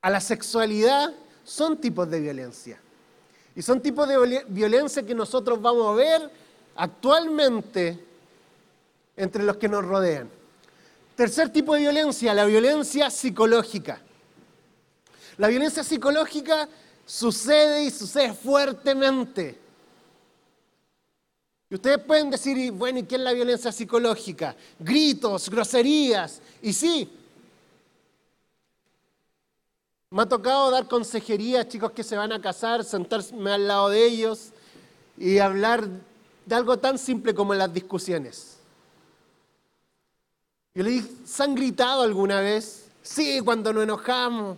a 0.00 0.08
la 0.08 0.22
sexualidad 0.22 1.12
son 1.44 1.78
tipos 1.78 2.08
de 2.08 2.20
violencia. 2.20 2.80
Y 3.54 3.62
son 3.62 3.82
tipos 3.82 4.08
de 4.08 4.44
violencia 4.48 5.02
que 5.02 5.14
nosotros 5.16 5.60
vamos 5.60 5.88
a 5.88 5.94
ver 5.96 6.47
actualmente 6.78 7.98
entre 9.16 9.42
los 9.42 9.56
que 9.56 9.68
nos 9.68 9.84
rodean. 9.84 10.30
Tercer 11.16 11.52
tipo 11.52 11.74
de 11.74 11.80
violencia, 11.80 12.32
la 12.32 12.44
violencia 12.44 13.10
psicológica. 13.10 14.00
La 15.36 15.48
violencia 15.48 15.82
psicológica 15.82 16.68
sucede 17.04 17.84
y 17.84 17.90
sucede 17.90 18.32
fuertemente. 18.32 19.58
Y 21.68 21.74
ustedes 21.74 21.98
pueden 21.98 22.30
decir, 22.30 22.70
bueno, 22.72 23.00
¿y 23.00 23.02
qué 23.02 23.16
es 23.16 23.20
la 23.22 23.32
violencia 23.32 23.72
psicológica? 23.72 24.54
Gritos, 24.78 25.50
groserías. 25.50 26.40
Y 26.62 26.72
sí, 26.72 27.10
me 30.10 30.22
ha 30.22 30.26
tocado 30.26 30.70
dar 30.70 30.86
consejería 30.86 31.62
a 31.62 31.68
chicos 31.68 31.90
que 31.90 32.04
se 32.04 32.16
van 32.16 32.32
a 32.32 32.40
casar, 32.40 32.84
sentarme 32.84 33.50
al 33.50 33.66
lado 33.66 33.88
de 33.90 34.06
ellos 34.06 34.52
y 35.16 35.38
hablar 35.38 35.88
de 36.48 36.54
algo 36.54 36.78
tan 36.78 36.96
simple 36.96 37.34
como 37.34 37.52
las 37.52 37.72
discusiones. 37.72 38.56
Yo 40.74 40.82
le 40.82 40.90
dije, 40.90 41.08
¿se 41.26 41.42
han 41.42 41.54
gritado 41.54 42.02
alguna 42.02 42.40
vez? 42.40 42.86
Sí, 43.02 43.40
cuando 43.44 43.70
nos 43.70 43.82
enojamos. 43.82 44.56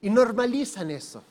Y 0.00 0.10
normalizan 0.10 0.90
eso. 0.90 1.22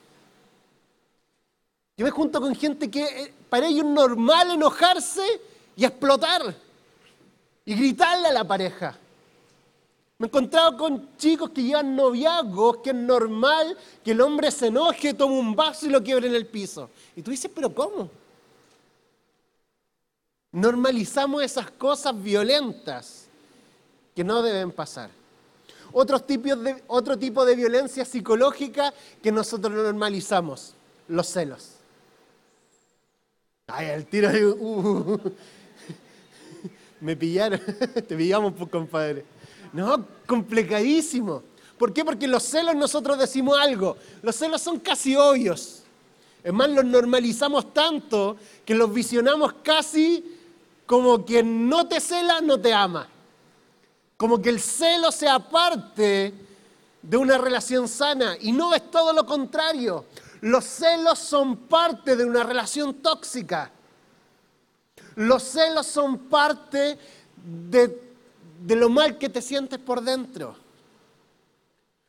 Yo 1.98 2.06
me 2.06 2.12
junto 2.12 2.40
con 2.40 2.56
gente 2.56 2.90
que 2.90 3.04
eh, 3.04 3.34
para 3.50 3.68
ellos 3.68 3.86
es 3.86 3.92
normal 3.92 4.52
enojarse 4.52 5.42
y 5.76 5.84
explotar 5.84 6.56
y 7.66 7.76
gritarle 7.76 8.30
a 8.30 8.34
la 8.34 8.44
pareja. 8.46 8.98
Me 10.18 10.28
he 10.28 10.30
encontrado 10.30 10.78
con 10.78 11.18
chicos 11.18 11.50
que 11.50 11.62
llevan 11.62 11.94
noviazgos, 11.94 12.78
que 12.78 12.92
es 12.92 12.96
normal 12.96 13.78
que 14.02 14.12
el 14.12 14.22
hombre 14.22 14.50
se 14.50 14.68
enoje, 14.68 15.14
tome 15.14 15.38
un 15.38 15.56
vaso 15.56 15.88
y 15.88 15.90
lo 15.90 16.02
quiebre 16.02 16.28
en 16.28 16.36
el 16.36 16.46
piso. 16.46 16.90
Y 17.18 17.22
tú 17.22 17.32
dices, 17.32 17.52
pero 17.54 17.74
¿cómo? 17.74 18.10
Normalizamos 20.56 21.44
esas 21.44 21.70
cosas 21.70 22.16
violentas 22.24 23.26
que 24.16 24.24
no 24.24 24.42
deben 24.42 24.72
pasar. 24.72 25.10
Otro 25.92 26.18
tipo 26.18 26.56
de, 26.56 26.82
otro 26.88 27.20
tipo 27.20 27.44
de 27.44 27.58
violencia 27.58 28.06
psicológica 28.06 28.94
que 29.22 29.34
nosotros 29.34 29.74
normalizamos, 29.74 30.74
los 31.10 31.28
celos. 31.28 31.72
Ay, 33.68 33.88
el 33.88 34.06
tiro. 34.06 34.30
Uh, 34.58 35.20
me 37.02 37.18
pillaron, 37.18 37.60
te 38.08 38.16
pillamos, 38.16 38.54
pues, 38.58 38.70
compadre. 38.70 39.26
No, 39.74 40.08
complicadísimo. 40.26 41.44
¿Por 41.78 41.92
qué? 41.92 42.06
Porque 42.06 42.30
los 42.30 42.44
celos 42.44 42.76
nosotros 42.76 43.20
decimos 43.20 43.58
algo. 43.60 43.98
Los 44.22 44.38
celos 44.38 44.62
son 44.62 44.80
casi 44.80 45.18
obvios. 45.18 45.84
Es 46.42 46.54
más, 46.54 46.70
los 46.70 46.86
normalizamos 46.86 47.74
tanto 47.74 48.38
que 48.64 48.74
los 48.74 48.94
visionamos 48.94 49.52
casi 49.62 50.35
como 50.86 51.26
quien 51.26 51.68
no 51.68 51.88
te 51.88 52.00
cela, 52.00 52.42
no 52.42 52.60
te 52.60 52.74
ama. 52.74 53.08
Como 54.18 54.42
que 54.42 54.50
el 54.50 54.60
celo 54.60 55.12
sea 55.12 55.40
parte 55.40 56.34
de 57.02 57.18
una 57.18 57.38
relación 57.38 57.88
sana. 57.88 58.38
Y 58.40 58.52
no 58.52 58.74
es 58.74 58.90
todo 58.92 59.14
lo 59.14 59.26
contrario. 59.26 60.06
Los 60.42 60.66
celos 60.66 61.20
son 61.20 61.58
parte 61.58 62.16
de 62.16 62.26
una 62.26 62.44
relación 62.44 62.96
tóxica. 62.96 63.72
Los 65.16 65.44
celos 65.44 65.88
son 65.88 66.18
parte 66.30 66.98
de, 67.36 68.02
de 68.62 68.76
lo 68.76 68.90
mal 68.90 69.18
que 69.18 69.30
te 69.30 69.42
sientes 69.42 69.80
por 69.80 70.02
dentro. 70.02 70.56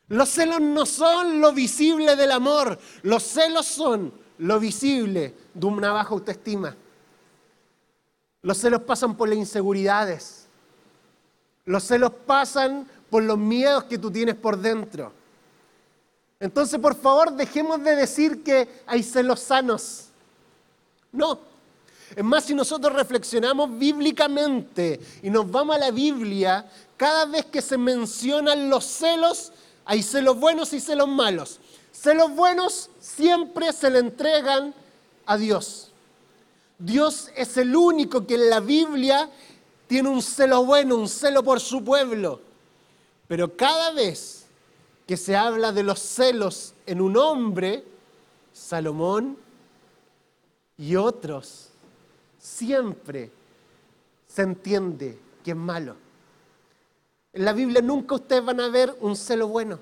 Los 0.09 0.29
celos 0.29 0.61
no 0.61 0.85
son 0.85 1.41
lo 1.41 1.51
visible 1.51 2.15
del 2.15 2.31
amor, 2.31 2.79
los 3.03 3.23
celos 3.23 3.65
son 3.65 4.13
lo 4.37 4.59
visible 4.59 5.33
de 5.53 5.65
una 5.65 5.91
baja 5.91 6.13
autoestima. 6.13 6.75
Los 8.47 8.59
celos 8.59 8.83
pasan 8.83 9.17
por 9.17 9.27
las 9.27 9.37
inseguridades. 9.37 10.45
Los 11.65 11.83
celos 11.83 12.13
pasan 12.25 12.87
por 13.09 13.21
los 13.21 13.37
miedos 13.37 13.83
que 13.83 13.97
tú 13.97 14.09
tienes 14.09 14.35
por 14.35 14.57
dentro. 14.57 15.11
Entonces, 16.39 16.79
por 16.79 16.95
favor, 16.95 17.33
dejemos 17.33 17.83
de 17.83 17.97
decir 17.97 18.45
que 18.45 18.69
hay 18.85 19.03
celos 19.03 19.41
sanos. 19.41 20.05
No. 21.11 21.39
Es 22.15 22.23
más, 22.23 22.45
si 22.45 22.55
nosotros 22.55 22.93
reflexionamos 22.93 23.77
bíblicamente 23.77 25.01
y 25.21 25.29
nos 25.29 25.51
vamos 25.51 25.75
a 25.75 25.79
la 25.79 25.91
Biblia, 25.91 26.65
cada 26.95 27.25
vez 27.25 27.47
que 27.47 27.61
se 27.61 27.77
mencionan 27.77 28.69
los 28.69 28.85
celos, 28.85 29.51
hay 29.83 30.01
celos 30.01 30.39
buenos 30.39 30.71
y 30.71 30.79
celos 30.79 31.09
malos. 31.09 31.59
Celos 31.91 32.33
buenos 32.33 32.91
siempre 33.01 33.73
se 33.73 33.89
le 33.89 33.99
entregan 33.99 34.73
a 35.25 35.35
Dios. 35.35 35.91
Dios 36.79 37.31
es 37.35 37.57
el 37.57 37.75
único 37.75 38.25
que 38.25 38.35
en 38.35 38.49
la 38.49 38.59
Biblia 38.59 39.29
tiene 39.87 40.09
un 40.09 40.21
celo 40.21 40.65
bueno, 40.65 40.95
un 40.95 41.09
celo 41.09 41.43
por 41.43 41.59
su 41.59 41.83
pueblo. 41.83 42.41
Pero 43.27 43.55
cada 43.55 43.91
vez 43.91 44.45
que 45.07 45.17
se 45.17 45.35
habla 45.35 45.71
de 45.71 45.83
los 45.83 45.99
celos 45.99 46.73
en 46.85 47.01
un 47.01 47.17
hombre, 47.17 47.83
Salomón 48.53 49.37
y 50.77 50.95
otros, 50.95 51.69
siempre 52.37 53.31
se 54.27 54.41
entiende 54.43 55.17
que 55.43 55.51
es 55.51 55.57
malo. 55.57 55.95
En 57.33 57.45
la 57.45 57.53
Biblia 57.53 57.81
nunca 57.81 58.15
ustedes 58.15 58.43
van 58.43 58.59
a 58.59 58.69
ver 58.69 58.95
un 59.01 59.15
celo 59.15 59.47
bueno. 59.47 59.79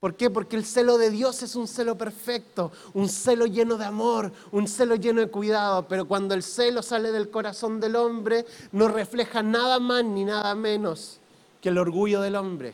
¿Por 0.00 0.14
qué? 0.14 0.30
Porque 0.30 0.56
el 0.56 0.64
celo 0.64 0.96
de 0.96 1.10
Dios 1.10 1.42
es 1.42 1.54
un 1.54 1.68
celo 1.68 1.96
perfecto, 1.96 2.72
un 2.94 3.06
celo 3.06 3.44
lleno 3.44 3.76
de 3.76 3.84
amor, 3.84 4.32
un 4.50 4.66
celo 4.66 4.94
lleno 4.94 5.20
de 5.20 5.28
cuidado, 5.28 5.86
pero 5.86 6.06
cuando 6.08 6.34
el 6.34 6.42
celo 6.42 6.82
sale 6.82 7.12
del 7.12 7.28
corazón 7.28 7.80
del 7.80 7.96
hombre 7.96 8.46
no 8.72 8.88
refleja 8.88 9.42
nada 9.42 9.78
más 9.78 10.02
ni 10.02 10.24
nada 10.24 10.54
menos 10.54 11.20
que 11.60 11.68
el 11.68 11.76
orgullo 11.76 12.22
del 12.22 12.36
hombre, 12.36 12.72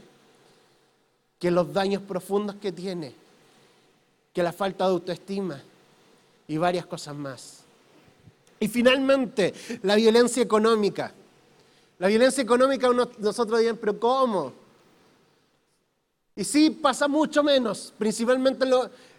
que 1.40 1.50
los 1.50 1.72
daños 1.72 2.00
profundos 2.02 2.56
que 2.56 2.70
tiene, 2.70 3.12
que 4.32 4.44
la 4.44 4.52
falta 4.52 4.84
de 4.84 4.92
autoestima 4.92 5.60
y 6.46 6.58
varias 6.58 6.86
cosas 6.86 7.16
más. 7.16 7.62
Y 8.60 8.68
finalmente, 8.68 9.52
la 9.82 9.96
violencia 9.96 10.42
económica. 10.42 11.12
La 11.98 12.06
violencia 12.06 12.42
económica 12.42 12.88
nosotros 13.18 13.58
dirán, 13.58 13.78
pero 13.78 13.98
¿cómo? 13.98 14.65
Y 16.38 16.44
sí, 16.44 16.68
pasa 16.68 17.08
mucho 17.08 17.42
menos, 17.42 17.94
principalmente 17.96 18.66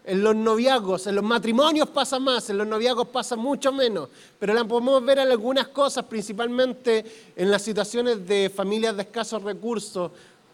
en, 0.05 0.23
los 0.23 0.35
noviazgos, 0.35 1.07
en 1.07 1.15
los 1.15 1.23
matrimonios 1.23 1.89
pasa 1.89 2.19
más, 2.19 2.47
en 2.51 2.59
los 2.59 2.67
noviazgos 2.67 3.07
pasa 3.07 3.35
mucho 3.35 3.71
menos, 3.71 4.09
pero 4.37 4.53
la 4.53 4.63
podemos 4.63 5.03
ver 5.03 5.17
en 5.17 5.31
algunas 5.31 5.69
cosas, 5.69 6.05
principalmente 6.05 7.03
en 7.35 7.49
las 7.49 7.63
situaciones 7.63 8.27
de 8.27 8.51
familias 8.55 8.95
de 8.95 9.01
escasos 9.01 9.41
recursos, 9.41 10.11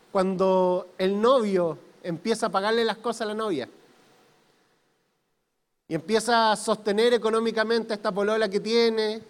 cuando 0.09 0.87
el 0.97 1.19
novio 1.19 1.77
empieza 2.01 2.45
a 2.45 2.49
pagarle 2.49 2.85
las 2.85 2.97
cosas 2.97 3.23
a 3.23 3.25
la 3.25 3.33
novia 3.33 3.67
y 5.89 5.95
empieza 5.95 6.53
a 6.53 6.55
sostener 6.55 7.13
económicamente 7.13 7.93
esta 7.93 8.13
polola 8.13 8.47
que 8.47 8.61
tiene, 8.61 9.21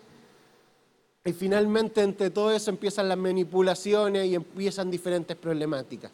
y 1.25 1.33
finalmente 1.33 2.01
entre 2.01 2.29
todo 2.29 2.51
eso 2.51 2.69
empiezan 2.69 3.09
las 3.09 3.17
manipulaciones 3.17 4.27
y 4.27 4.35
empiezan 4.35 4.91
diferentes 4.91 5.35
problemáticas. 5.35 6.11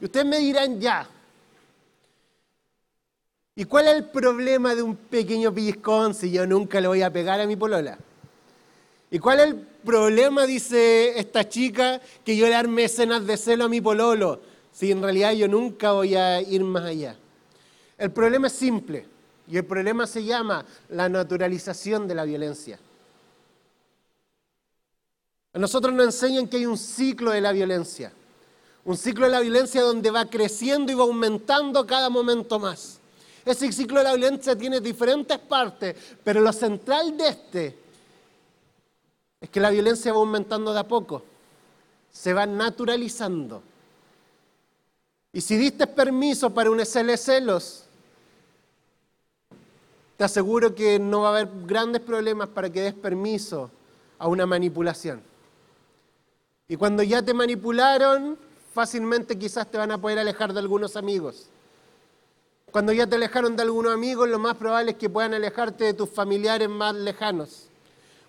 Y 0.00 0.04
ustedes 0.04 0.26
me 0.26 0.38
dirán 0.38 0.80
ya, 0.80 1.08
¿y 3.56 3.64
cuál 3.64 3.88
es 3.88 3.96
el 3.96 4.04
problema 4.04 4.74
de 4.74 4.82
un 4.82 4.94
pequeño 4.94 5.52
pellizcón 5.52 6.14
si 6.14 6.30
yo 6.30 6.46
nunca 6.46 6.80
le 6.80 6.88
voy 6.88 7.02
a 7.02 7.12
pegar 7.12 7.40
a 7.40 7.46
mi 7.46 7.56
polola? 7.56 7.98
¿Y 9.10 9.18
cuál 9.18 9.40
es 9.40 9.46
el 9.46 9.56
problema, 9.56 10.46
dice 10.46 11.18
esta 11.18 11.48
chica, 11.48 12.00
que 12.24 12.36
yo 12.36 12.46
le 12.46 12.54
arme 12.54 12.84
escenas 12.84 13.26
de 13.26 13.36
celo 13.36 13.64
a 13.64 13.68
mi 13.68 13.80
pololo, 13.80 14.40
si 14.72 14.92
en 14.92 15.02
realidad 15.02 15.32
yo 15.32 15.48
nunca 15.48 15.92
voy 15.92 16.14
a 16.14 16.40
ir 16.40 16.62
más 16.62 16.84
allá? 16.84 17.16
El 17.96 18.12
problema 18.12 18.46
es 18.46 18.52
simple 18.52 19.06
y 19.48 19.56
el 19.56 19.64
problema 19.64 20.06
se 20.06 20.22
llama 20.22 20.64
la 20.90 21.08
naturalización 21.08 22.06
de 22.06 22.14
la 22.14 22.24
violencia. 22.24 22.78
A 25.54 25.58
nosotros 25.58 25.92
nos 25.94 26.06
enseñan 26.06 26.46
que 26.46 26.58
hay 26.58 26.66
un 26.66 26.78
ciclo 26.78 27.32
de 27.32 27.40
la 27.40 27.50
violencia. 27.50 28.12
Un 28.84 28.96
ciclo 28.96 29.26
de 29.26 29.32
la 29.32 29.40
violencia 29.40 29.82
donde 29.82 30.10
va 30.10 30.26
creciendo 30.26 30.90
y 30.90 30.94
va 30.94 31.04
aumentando 31.04 31.86
cada 31.86 32.08
momento 32.08 32.58
más. 32.58 32.98
Ese 33.44 33.72
ciclo 33.72 33.98
de 33.98 34.04
la 34.04 34.14
violencia 34.14 34.56
tiene 34.56 34.80
diferentes 34.80 35.38
partes, 35.38 35.96
pero 36.22 36.40
lo 36.40 36.52
central 36.52 37.16
de 37.16 37.28
este 37.28 37.78
es 39.40 39.48
que 39.48 39.60
la 39.60 39.70
violencia 39.70 40.12
va 40.12 40.18
aumentando 40.18 40.72
de 40.72 40.80
a 40.80 40.84
poco, 40.86 41.22
se 42.12 42.32
va 42.32 42.44
naturalizando. 42.44 43.62
Y 45.32 45.40
si 45.40 45.56
diste 45.56 45.86
permiso 45.86 46.50
para 46.50 46.70
un 46.70 46.80
SL 46.84 47.16
celos, 47.16 47.84
te 50.16 50.24
aseguro 50.24 50.74
que 50.74 50.98
no 50.98 51.22
va 51.22 51.28
a 51.28 51.38
haber 51.38 51.48
grandes 51.64 52.02
problemas 52.02 52.48
para 52.48 52.70
que 52.70 52.80
des 52.80 52.94
permiso 52.94 53.70
a 54.18 54.26
una 54.26 54.46
manipulación. 54.46 55.22
Y 56.66 56.76
cuando 56.76 57.02
ya 57.02 57.22
te 57.22 57.32
manipularon, 57.32 58.36
fácilmente 58.78 59.36
quizás 59.36 59.68
te 59.68 59.76
van 59.76 59.90
a 59.90 60.00
poder 60.00 60.20
alejar 60.20 60.52
de 60.52 60.60
algunos 60.60 60.94
amigos. 60.94 61.48
Cuando 62.70 62.92
ya 62.92 63.08
te 63.08 63.16
alejaron 63.16 63.56
de 63.56 63.64
algunos 63.64 63.92
amigos, 63.92 64.28
lo 64.28 64.38
más 64.38 64.54
probable 64.54 64.92
es 64.92 64.96
que 64.96 65.10
puedan 65.10 65.34
alejarte 65.34 65.82
de 65.82 65.94
tus 65.94 66.08
familiares 66.08 66.68
más 66.68 66.94
lejanos. 66.94 67.66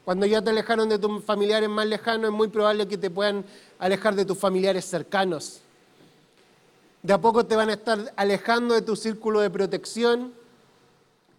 Cuando 0.04 0.26
ya 0.26 0.42
te 0.42 0.50
alejaron 0.50 0.90
de 0.90 0.98
tus 0.98 1.24
familiares 1.24 1.70
más 1.70 1.86
lejanos, 1.86 2.32
es 2.32 2.36
muy 2.36 2.48
probable 2.48 2.88
que 2.88 2.98
te 2.98 3.12
puedan 3.12 3.46
alejar 3.78 4.16
de 4.16 4.26
tus 4.26 4.40
familiares 4.40 4.86
cercanos. 4.86 5.62
De 7.04 7.14
a 7.14 7.22
poco 7.22 7.46
te 7.46 7.56
van 7.56 7.70
a 7.70 7.74
estar 7.74 8.12
alejando 8.16 8.74
de 8.74 8.82
tu 8.82 8.96
círculo 8.96 9.42
de 9.42 9.52
protección. 9.52 10.34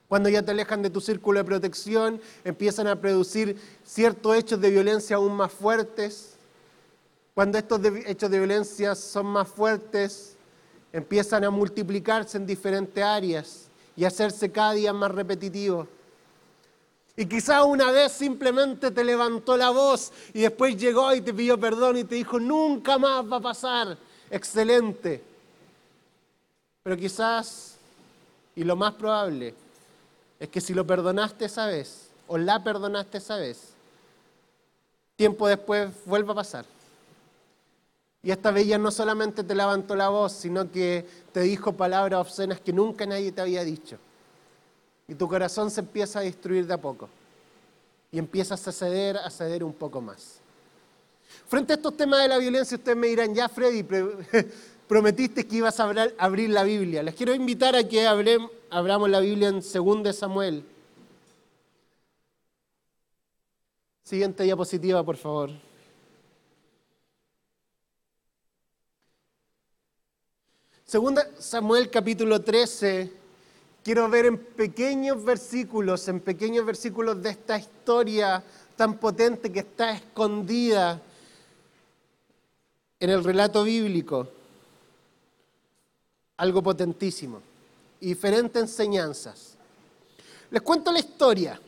Cuando 0.06 0.28
ya 0.28 0.44
te 0.44 0.52
alejan 0.52 0.82
de 0.82 0.90
tu 0.90 1.00
círculo 1.00 1.40
de 1.40 1.44
protección, 1.44 2.20
empiezan 2.44 2.86
a 2.86 2.94
producir 2.94 3.56
ciertos 3.84 4.36
hechos 4.36 4.60
de 4.60 4.70
violencia 4.70 5.16
aún 5.16 5.32
más 5.32 5.50
fuertes 5.50 6.36
cuando 7.40 7.56
estos 7.56 7.80
hechos 8.04 8.30
de 8.30 8.36
violencia 8.36 8.94
son 8.94 9.24
más 9.24 9.48
fuertes, 9.48 10.36
empiezan 10.92 11.42
a 11.42 11.48
multiplicarse 11.48 12.36
en 12.36 12.44
diferentes 12.44 13.02
áreas 13.02 13.68
y 13.96 14.04
hacerse 14.04 14.52
cada 14.52 14.74
día 14.74 14.92
más 14.92 15.10
repetitivos. 15.10 15.88
Y 17.16 17.24
quizás 17.24 17.64
una 17.64 17.90
vez 17.92 18.12
simplemente 18.12 18.90
te 18.90 19.02
levantó 19.02 19.56
la 19.56 19.70
voz 19.70 20.12
y 20.34 20.42
después 20.42 20.76
llegó 20.76 21.14
y 21.14 21.22
te 21.22 21.32
pidió 21.32 21.58
perdón 21.58 21.96
y 21.96 22.04
te 22.04 22.16
dijo, 22.16 22.38
nunca 22.38 22.98
más 22.98 23.24
va 23.24 23.38
a 23.38 23.40
pasar. 23.40 23.96
Excelente. 24.30 25.24
Pero 26.82 26.94
quizás, 26.94 27.78
y 28.54 28.64
lo 28.64 28.76
más 28.76 28.92
probable, 28.92 29.54
es 30.38 30.48
que 30.50 30.60
si 30.60 30.74
lo 30.74 30.86
perdonaste 30.86 31.46
esa 31.46 31.64
vez 31.68 32.10
o 32.28 32.36
la 32.36 32.62
perdonaste 32.62 33.16
esa 33.16 33.36
vez, 33.36 33.70
tiempo 35.16 35.48
después 35.48 35.88
vuelva 36.04 36.32
a 36.32 36.36
pasar. 36.36 36.79
Y 38.22 38.30
esta 38.30 38.58
ya 38.60 38.76
no 38.76 38.90
solamente 38.90 39.42
te 39.42 39.54
levantó 39.54 39.96
la 39.96 40.10
voz, 40.10 40.32
sino 40.32 40.70
que 40.70 41.06
te 41.32 41.40
dijo 41.40 41.72
palabras 41.72 42.20
obscenas 42.20 42.60
que 42.60 42.72
nunca 42.72 43.06
nadie 43.06 43.32
te 43.32 43.40
había 43.40 43.64
dicho. 43.64 43.96
Y 45.08 45.14
tu 45.14 45.26
corazón 45.26 45.70
se 45.70 45.80
empieza 45.80 46.18
a 46.18 46.22
destruir 46.22 46.66
de 46.66 46.74
a 46.74 46.80
poco. 46.80 47.08
Y 48.12 48.18
empiezas 48.18 48.66
a 48.68 48.72
ceder, 48.72 49.16
a 49.16 49.30
ceder 49.30 49.64
un 49.64 49.72
poco 49.72 50.00
más. 50.00 50.40
Frente 51.48 51.72
a 51.72 51.76
estos 51.76 51.96
temas 51.96 52.20
de 52.20 52.28
la 52.28 52.38
violencia, 52.38 52.76
ustedes 52.76 52.98
me 52.98 53.06
dirán, 53.06 53.34
ya 53.34 53.48
Freddy, 53.48 53.82
prometiste 54.88 55.46
que 55.46 55.56
ibas 55.56 55.80
a 55.80 55.90
abrir 56.18 56.50
la 56.50 56.62
Biblia. 56.62 57.02
Les 57.02 57.14
quiero 57.14 57.34
invitar 57.34 57.74
a 57.74 57.84
que 57.84 58.06
abramos 58.06 59.08
la 59.08 59.20
Biblia 59.20 59.48
en 59.48 59.60
2 59.60 60.14
Samuel. 60.14 60.64
Siguiente 64.02 64.42
diapositiva, 64.42 65.02
por 65.04 65.16
favor. 65.16 65.69
Segunda 70.90 71.24
Samuel 71.38 71.88
capítulo 71.88 72.42
13, 72.42 73.12
quiero 73.84 74.08
ver 74.08 74.26
en 74.26 74.36
pequeños 74.36 75.22
versículos, 75.24 76.08
en 76.08 76.18
pequeños 76.18 76.66
versículos 76.66 77.22
de 77.22 77.30
esta 77.30 77.56
historia 77.56 78.42
tan 78.74 78.98
potente 78.98 79.52
que 79.52 79.60
está 79.60 79.92
escondida 79.92 81.00
en 82.98 83.08
el 83.08 83.22
relato 83.22 83.62
bíblico, 83.62 84.26
algo 86.38 86.60
potentísimo 86.60 87.40
y 88.00 88.08
diferentes 88.08 88.60
enseñanzas. 88.60 89.54
Les 90.50 90.60
cuento 90.60 90.90
la 90.90 90.98
historia. 90.98 91.60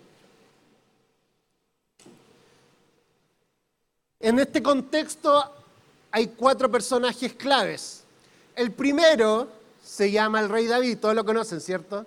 En 4.19 4.41
este 4.41 4.61
contexto 4.61 5.45
hay 6.11 6.27
cuatro 6.27 6.69
personajes 6.69 7.35
claves. 7.35 8.02
El 8.55 8.73
primero 8.73 9.49
se 9.83 10.11
llama 10.11 10.41
el 10.41 10.49
rey 10.49 10.67
David, 10.67 10.99
todos 10.99 11.15
lo 11.15 11.25
conocen, 11.25 11.61
¿cierto? 11.61 12.05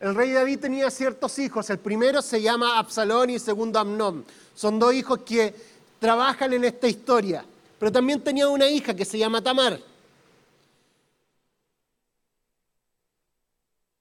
El 0.00 0.14
rey 0.14 0.32
David 0.32 0.60
tenía 0.60 0.90
ciertos 0.90 1.38
hijos, 1.38 1.70
el 1.70 1.78
primero 1.78 2.22
se 2.22 2.42
llama 2.42 2.78
Absalón 2.78 3.30
y 3.30 3.34
el 3.34 3.40
segundo 3.40 3.78
Amnón. 3.78 4.24
Son 4.54 4.78
dos 4.78 4.94
hijos 4.94 5.20
que 5.20 5.54
trabajan 5.98 6.52
en 6.52 6.64
esta 6.64 6.88
historia, 6.88 7.44
pero 7.78 7.92
también 7.92 8.20
tenía 8.20 8.48
una 8.48 8.66
hija 8.66 8.94
que 8.94 9.04
se 9.04 9.18
llama 9.18 9.42
Tamar. 9.42 9.78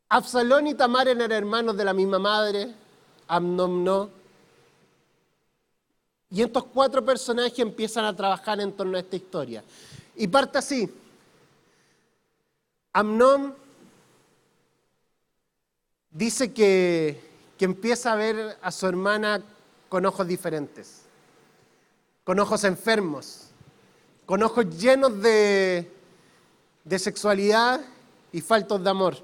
Absalón 0.10 0.68
y 0.68 0.74
Tamar 0.74 1.08
eran 1.08 1.32
hermanos 1.32 1.78
de 1.78 1.86
la 1.86 1.94
misma 1.94 2.20
madre, 2.20 2.74
Amnón 3.28 3.84
no. 3.84 4.10
Y 6.32 6.42
estos 6.42 6.64
cuatro 6.66 7.04
personajes 7.04 7.60
empiezan 7.60 8.06
a 8.06 8.16
trabajar 8.16 8.60
en 8.60 8.72
torno 8.72 8.98
a 8.98 9.02
esta 9.02 9.16
historia. 9.16 9.64
Y 10.16 10.28
parte 10.28 10.58
así. 10.58 10.90
Amnón 12.94 13.56
dice 16.12 16.54
que, 16.54 17.30
empieza 17.60 18.12
a 18.12 18.16
ver 18.16 18.58
a 18.60 18.72
su 18.72 18.88
hermana 18.88 19.44
con 19.88 20.04
ojos 20.08 20.28
diferentes, 20.28 21.04
con 22.24 22.40
ojos 22.40 22.64
enfermos, 22.64 23.50
con 24.26 24.42
ojos 24.42 24.66
llenos 24.80 25.22
de, 25.22 25.92
de 26.84 27.00
sexualidad 27.00 27.82
y 28.32 28.42
faltos 28.42 28.84
de 28.84 28.90
amor. 28.90 29.18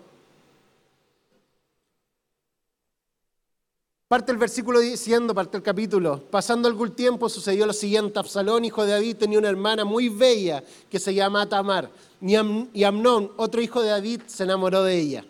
Parte 4.07 4.31
el 4.31 4.37
versículo 4.37 4.79
diciendo, 4.79 5.33
parte 5.33 5.57
el 5.57 5.63
capítulo, 5.63 6.23
pasando 6.29 6.67
algún 6.67 6.91
tiempo 6.91 7.29
sucedió 7.29 7.65
lo 7.65 7.73
siguiente, 7.73 8.19
Absalón, 8.19 8.63
hijo 8.63 8.85
de 8.85 8.91
David, 8.91 9.17
tenía 9.17 9.39
una 9.39 9.49
hermana 9.49 9.83
muy 9.83 10.09
bella 10.09 10.63
que 10.91 10.99
se 10.99 11.13
llama 11.13 11.49
Tamar, 11.49 11.89
y 12.21 12.83
Amnón, 12.83 13.31
otro 13.37 13.61
hijo 13.61 13.81
de 13.81 13.89
David, 13.89 14.21
se 14.25 14.43
enamoró 14.43 14.83
de 14.83 14.97
ella. 14.97 15.25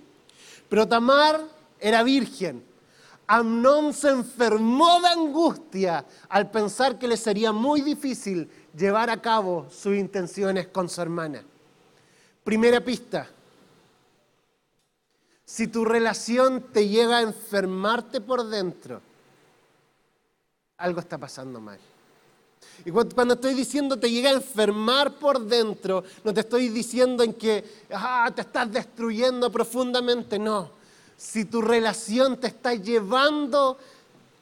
Pero 0.70 0.88
Tamar 0.88 1.42
era 1.80 2.04
virgen. 2.04 2.64
Amnón 3.28 3.94
se 3.94 4.10
enfermó 4.10 5.02
de 5.02 5.10
angustia 5.10 6.06
al 6.30 6.50
pensar 6.50 6.98
que 6.98 7.08
le 7.08 7.18
sería 7.18 7.52
muy 7.52 7.82
difícil 7.82 8.50
llevar 8.76 9.10
a 9.10 9.22
cabo 9.22 9.68
sus 9.70 9.98
intenciones 9.98 10.68
con 10.68 10.88
su 10.88 11.02
hermana. 11.02 11.44
Primera 12.44 12.80
pista, 12.80 13.28
si 15.44 15.68
tu 15.68 15.84
relación 15.84 16.62
te 16.72 16.88
llega 16.88 17.18
a 17.18 17.22
enfermarte 17.22 18.22
por 18.22 18.46
dentro, 18.48 19.02
algo 20.78 21.02
está 21.02 21.18
pasando 21.18 21.60
mal. 21.60 21.80
Y 22.86 22.92
cuando 22.92 23.34
estoy 23.34 23.54
diciendo 23.54 23.98
te 23.98 24.10
llega 24.10 24.30
a 24.30 24.34
enfermar 24.34 25.14
por 25.14 25.40
dentro, 25.40 26.04
no 26.24 26.34
te 26.34 26.42
estoy 26.42 26.70
diciendo 26.70 27.24
en 27.24 27.34
que 27.34 27.64
ah, 27.92 28.32
te 28.34 28.42
estás 28.42 28.72
destruyendo 28.72 29.52
profundamente, 29.52 30.40
no. 30.40 30.72
Si 31.18 31.46
tu 31.46 31.62
relación 31.62 32.38
te 32.38 32.48
está 32.48 32.74
llevando 32.74 33.78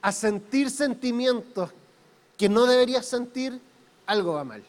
a 0.01 0.11
sentir 0.11 0.69
sentimientos 0.69 1.71
que 2.37 2.49
no 2.49 2.65
deberías 2.65 3.05
sentir, 3.05 3.59
algo 4.05 4.33
va 4.33 4.43
mal. 4.43 4.63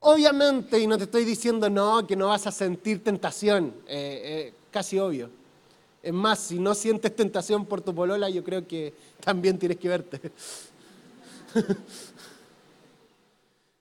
Obviamente, 0.00 0.78
y 0.78 0.86
no 0.86 0.96
te 0.96 1.04
estoy 1.04 1.24
diciendo 1.24 1.68
no, 1.68 2.06
que 2.06 2.16
no 2.16 2.28
vas 2.28 2.46
a 2.46 2.50
sentir 2.50 3.04
tentación, 3.04 3.74
eh, 3.86 4.48
eh, 4.48 4.54
casi 4.70 4.98
obvio. 4.98 5.28
Es 6.02 6.14
más, 6.14 6.38
si 6.38 6.58
no 6.58 6.74
sientes 6.74 7.14
tentación 7.14 7.66
por 7.66 7.82
tu 7.82 7.94
polola, 7.94 8.30
yo 8.30 8.42
creo 8.42 8.66
que 8.66 8.94
también 9.22 9.58
tienes 9.58 9.78
que 9.78 9.88
verte. 9.88 10.32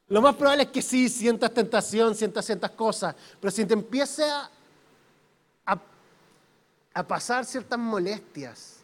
Lo 0.09 0.21
más 0.21 0.35
probable 0.35 0.63
es 0.63 0.69
que 0.69 0.81
sí, 0.81 1.07
sientas 1.07 1.53
tentación, 1.53 2.15
sientas 2.15 2.45
ciertas 2.45 2.71
cosas, 2.71 3.15
pero 3.39 3.51
si 3.51 3.63
te 3.65 3.73
empieza 3.73 4.49
a, 5.65 7.03
pasar 7.07 7.45
ciertas 7.45 7.79
molestias, 7.79 8.77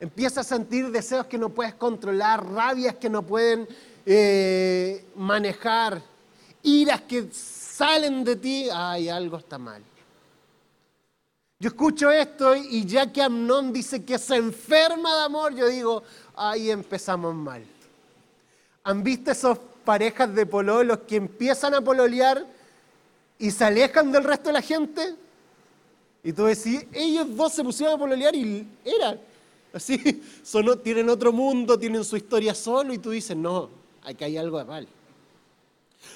empiezas 0.00 0.46
a 0.46 0.56
sentir 0.56 0.90
deseos 0.90 1.26
que 1.26 1.36
no 1.36 1.50
puedes 1.50 1.74
controlar, 1.74 2.42
rabias 2.46 2.94
que 2.94 3.10
no 3.10 3.22
pueden 3.22 3.68
eh, 4.06 5.04
manejar, 5.16 6.00
iras 6.62 7.02
que 7.02 7.28
salen 7.32 8.24
de 8.24 8.36
ti, 8.36 8.68
ay, 8.72 9.08
algo 9.10 9.36
está 9.36 9.58
mal. 9.58 9.82
Yo 11.58 11.68
escucho 11.68 12.10
esto 12.10 12.54
y 12.54 12.84
ya 12.86 13.12
que 13.12 13.22
Amnón 13.22 13.72
dice 13.72 14.04
que 14.04 14.18
se 14.18 14.36
enferma 14.36 15.16
de 15.16 15.22
amor, 15.24 15.54
yo 15.54 15.66
digo, 15.66 16.02
ahí 16.36 16.70
empezamos 16.70 17.34
mal. 17.34 17.64
¿Han 18.84 19.02
visto 19.02 19.30
esas 19.30 19.58
parejas 19.84 20.34
de 20.34 20.46
pololos 20.46 20.98
que 21.08 21.16
empiezan 21.16 21.74
a 21.74 21.80
pololear 21.80 22.46
y 23.38 23.50
se 23.50 23.64
alejan 23.64 24.12
del 24.12 24.24
resto 24.24 24.50
de 24.50 24.52
la 24.52 24.62
gente? 24.62 25.14
Y 26.22 26.32
tú 26.32 26.44
decís, 26.44 26.86
ellos 26.92 27.34
dos 27.34 27.52
se 27.52 27.64
pusieron 27.64 27.96
a 27.96 27.98
pololear 27.98 28.34
y 28.34 28.66
eran 28.84 29.18
así, 29.74 30.22
son, 30.42 30.80
tienen 30.82 31.08
otro 31.08 31.32
mundo, 31.32 31.78
tienen 31.78 32.04
su 32.04 32.16
historia 32.16 32.54
solo 32.54 32.94
y 32.94 32.98
tú 32.98 33.10
dices, 33.10 33.36
no, 33.36 33.68
aquí 34.02 34.24
hay 34.24 34.36
algo 34.36 34.58
de 34.58 34.64
mal. 34.64 34.88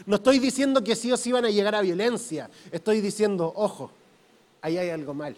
No 0.07 0.17
estoy 0.17 0.39
diciendo 0.39 0.83
que 0.85 0.95
sí 0.95 1.11
o 1.11 1.17
sí 1.17 1.33
van 1.33 1.45
a 1.45 1.51
llegar 1.51 1.75
a 1.75 1.81
violencia, 1.81 2.49
estoy 2.71 3.01
diciendo, 3.01 3.53
ojo, 3.57 3.91
ahí 4.63 4.79
hay 4.79 4.91
algo 4.91 5.13
mal. 5.13 5.37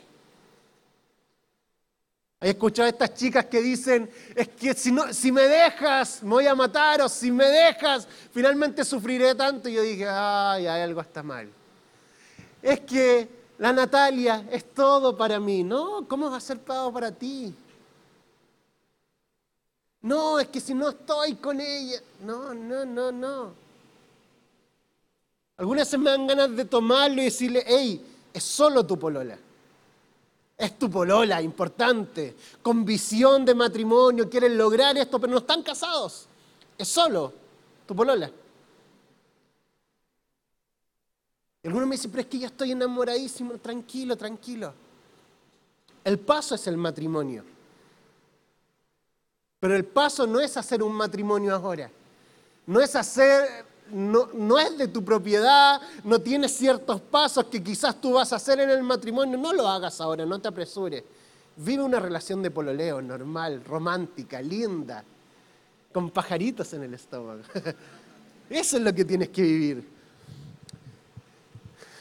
He 2.42 2.50
escuchado 2.50 2.86
a 2.86 2.88
estas 2.88 3.12
chicas 3.12 3.44
que 3.44 3.60
dicen, 3.60 4.10
es 4.34 4.48
que 4.48 4.72
si, 4.72 4.90
no, 4.90 5.12
si 5.12 5.30
me 5.30 5.42
dejas, 5.42 6.22
me 6.22 6.30
voy 6.30 6.46
a 6.46 6.54
matar, 6.54 7.02
o 7.02 7.08
si 7.08 7.30
me 7.30 7.44
dejas, 7.44 8.08
finalmente 8.32 8.82
sufriré 8.82 9.34
tanto. 9.34 9.68
Y 9.68 9.74
yo 9.74 9.82
dije, 9.82 10.08
ay, 10.08 10.66
hay 10.66 10.80
algo 10.80 11.02
está 11.02 11.22
mal. 11.22 11.50
Es 12.62 12.80
que 12.80 13.28
la 13.58 13.74
Natalia 13.74 14.46
es 14.50 14.72
todo 14.72 15.14
para 15.14 15.38
mí. 15.38 15.62
No, 15.62 16.08
¿cómo 16.08 16.30
va 16.30 16.38
a 16.38 16.40
ser 16.40 16.58
todo 16.60 16.90
para 16.90 17.12
ti? 17.12 17.54
No, 20.00 20.40
es 20.40 20.48
que 20.48 20.60
si 20.60 20.72
no 20.72 20.88
estoy 20.88 21.34
con 21.34 21.60
ella. 21.60 22.00
No, 22.24 22.54
no, 22.54 22.86
no, 22.86 23.12
no. 23.12 23.52
Algunas 25.58 25.86
veces 25.88 26.00
me 26.00 26.08
dan 26.08 26.26
ganas 26.26 26.56
de 26.56 26.64
tomarlo 26.64 27.20
y 27.20 27.26
decirle, 27.26 27.62
hey, 27.66 28.02
es 28.32 28.42
solo 28.42 28.86
tu 28.86 28.98
polola. 28.98 29.36
Es 30.60 30.78
tu 30.78 30.90
polola, 30.90 31.40
importante, 31.40 32.36
con 32.60 32.84
visión 32.84 33.46
de 33.46 33.54
matrimonio, 33.54 34.28
quieren 34.28 34.58
lograr 34.58 34.94
esto, 34.98 35.18
pero 35.18 35.32
no 35.32 35.38
están 35.38 35.62
casados. 35.62 36.28
Es 36.76 36.86
solo 36.86 37.32
tu 37.86 37.96
polola. 37.96 38.30
Y 41.62 41.66
algunos 41.66 41.88
me 41.88 41.96
dicen, 41.96 42.10
pero 42.10 42.20
es 42.20 42.26
que 42.26 42.38
yo 42.40 42.46
estoy 42.46 42.72
enamoradísimo, 42.72 43.54
tranquilo, 43.56 44.16
tranquilo. 44.18 44.74
El 46.04 46.18
paso 46.18 46.54
es 46.54 46.66
el 46.66 46.76
matrimonio. 46.76 47.42
Pero 49.60 49.74
el 49.74 49.86
paso 49.86 50.26
no 50.26 50.40
es 50.40 50.58
hacer 50.58 50.82
un 50.82 50.92
matrimonio 50.92 51.54
ahora. 51.54 51.90
No 52.66 52.80
es 52.80 52.94
hacer 52.94 53.64
no, 53.92 54.58
es 54.58 54.78
de 54.78 54.88
tu 54.88 55.04
propiedad, 55.04 55.80
no 56.04 56.20
tienes 56.20 56.56
ciertos 56.56 57.00
pasos 57.00 57.46
que 57.46 57.62
quizás 57.62 58.00
tú 58.00 58.12
vas 58.12 58.32
a 58.32 58.36
hacer 58.36 58.60
en 58.60 58.70
el 58.70 58.82
matrimonio, 58.82 59.36
no 59.38 59.52
lo 59.52 59.66
hagas 59.66 60.00
ahora, 60.00 60.24
no 60.26 60.40
te 60.40 60.48
apresures. 60.48 61.02
Vive 61.56 61.82
una 61.82 62.00
relación 62.00 62.42
de 62.42 62.50
pololeo 62.50 63.02
normal, 63.02 63.62
romántica, 63.64 64.40
linda, 64.40 65.04
con 65.92 66.10
pajaritos 66.10 66.72
en 66.72 66.84
el 66.84 66.94
estómago. 66.94 67.42
Eso 68.50 68.76
es 68.76 68.82
lo 68.82 68.94
que 68.94 69.04
tienes 69.04 69.28
que 69.28 69.42
vivir. 69.42 69.88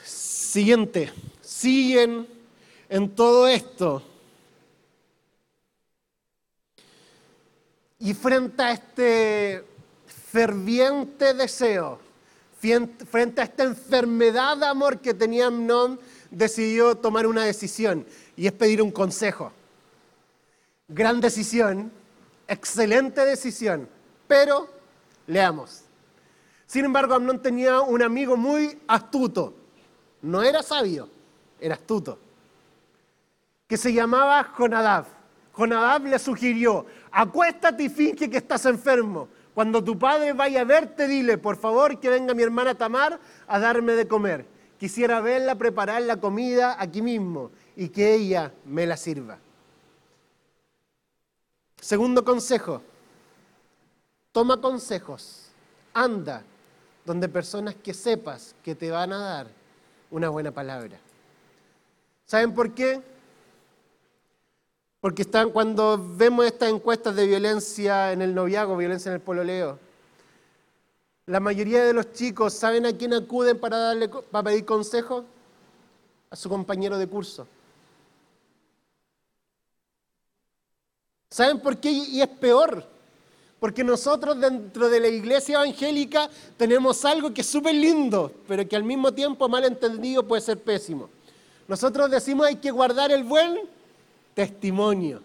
Siguiente, 0.04 1.12
siguen 1.42 2.28
en 2.88 3.10
todo 3.16 3.48
esto. 3.48 4.02
Y 8.00 8.14
frente 8.14 8.64
a 8.64 8.72
este 8.72 9.69
ferviente 10.32 11.34
deseo, 11.34 12.00
frente 12.60 13.42
a 13.42 13.46
esta 13.46 13.64
enfermedad 13.64 14.58
de 14.58 14.66
amor 14.66 15.00
que 15.00 15.14
tenía 15.14 15.48
Amnón, 15.48 16.00
decidió 16.30 16.96
tomar 16.96 17.26
una 17.26 17.44
decisión 17.44 18.06
y 18.36 18.48
es 18.48 18.52
pedir 18.52 18.82
un 18.82 18.92
consejo. 18.92 19.52
Gran 20.88 21.20
decisión, 21.22 21.92
excelente 22.48 23.26
decisión, 23.26 23.88
pero 24.28 24.70
leamos. 25.28 25.82
Sin 26.68 26.86
embargo, 26.86 27.16
Amnón 27.16 27.42
tenía 27.42 27.82
un 27.82 28.04
amigo 28.04 28.38
muy 28.38 28.80
astuto. 28.88 29.56
No 30.22 30.44
era 30.44 30.62
sabio, 30.62 31.10
era 31.60 31.76
astuto. 31.76 32.20
Que 33.68 33.78
se 33.78 33.94
llamaba 33.94 34.44
Jonadab. 34.56 35.06
Jonadab 35.54 36.06
le 36.06 36.20
sugirió, 36.20 36.86
acuéstate 37.12 37.84
y 37.84 37.90
finge 37.90 38.30
que 38.30 38.38
estás 38.38 38.66
enfermo. 38.66 39.28
Cuando 39.60 39.84
tu 39.84 40.00
padre 40.00 40.32
vaya 40.32 40.62
a 40.62 40.64
verte, 40.64 41.06
dile, 41.06 41.38
por 41.38 41.58
favor, 41.58 42.00
que 42.00 42.10
venga 42.10 42.34
mi 42.34 42.44
hermana 42.44 42.76
Tamar 42.76 43.20
a 43.46 43.60
darme 43.60 43.92
de 43.92 44.08
comer. 44.08 44.46
Quisiera 44.78 45.20
verla 45.20 45.56
preparar 45.56 46.02
la 46.04 46.16
comida 46.16 46.78
aquí 46.80 47.02
mismo 47.02 47.52
y 47.76 47.90
que 47.90 48.14
ella 48.14 48.54
me 48.64 48.88
la 48.88 48.96
sirva. 48.96 49.38
Segundo 51.82 52.24
consejo, 52.24 52.82
toma 54.32 54.62
consejos, 54.62 55.52
anda 55.94 56.42
donde 57.04 57.28
personas 57.28 57.76
que 57.76 57.94
sepas 57.94 58.56
que 58.64 58.76
te 58.76 58.90
van 58.90 59.12
a 59.12 59.18
dar 59.18 59.48
una 60.10 60.30
buena 60.30 60.52
palabra. 60.52 60.98
¿Saben 62.26 62.54
por 62.54 62.74
qué? 62.74 63.02
Porque 65.02 65.22
están, 65.22 65.52
cuando 65.52 65.98
vemos 65.98 66.46
estas 66.46 66.70
encuestas 66.70 67.16
de 67.16 67.26
violencia 67.26 68.12
en 68.12 68.22
el 68.22 68.36
noviazgo, 68.36 68.76
violencia 68.76 69.10
en 69.10 69.16
el 69.16 69.22
pololeo, 69.22 69.80
la 71.26 71.40
mayoría 71.40 71.86
de 71.86 71.94
los 71.94 72.12
chicos 72.12 72.54
saben 72.54 72.86
a 72.86 72.94
quién 72.94 73.14
acuden 73.14 73.60
para, 73.60 73.78
darle, 73.78 74.10
para 74.10 74.44
pedir 74.50 74.66
consejo? 74.66 75.24
A 76.32 76.36
su 76.36 76.50
compañero 76.50 76.98
de 76.98 77.08
curso. 77.08 77.48
¿Saben 81.30 81.60
por 81.60 81.78
qué? 81.78 81.92
Y 81.92 82.22
es 82.22 82.28
peor. 82.28 82.84
Porque 83.60 83.84
nosotros 83.84 84.40
dentro 84.40 84.90
de 84.90 85.00
la 85.00 85.08
iglesia 85.08 85.56
evangélica 85.56 86.30
tenemos 86.58 87.06
algo 87.06 87.34
que 87.34 87.42
es 87.42 87.48
súper 87.48 87.76
lindo, 87.76 88.32
pero 88.48 88.68
que 88.68 88.76
al 88.76 88.84
mismo 88.84 89.14
tiempo 89.14 89.48
mal 89.48 89.66
entendido 89.66 90.28
puede 90.28 90.42
ser 90.42 90.60
pésimo. 90.62 91.10
Nosotros 91.68 92.10
decimos 92.10 92.48
hay 92.48 92.56
que 92.56 92.72
guardar 92.72 93.12
el 93.12 93.24
buen 93.24 93.60
testimonio. 94.40 95.22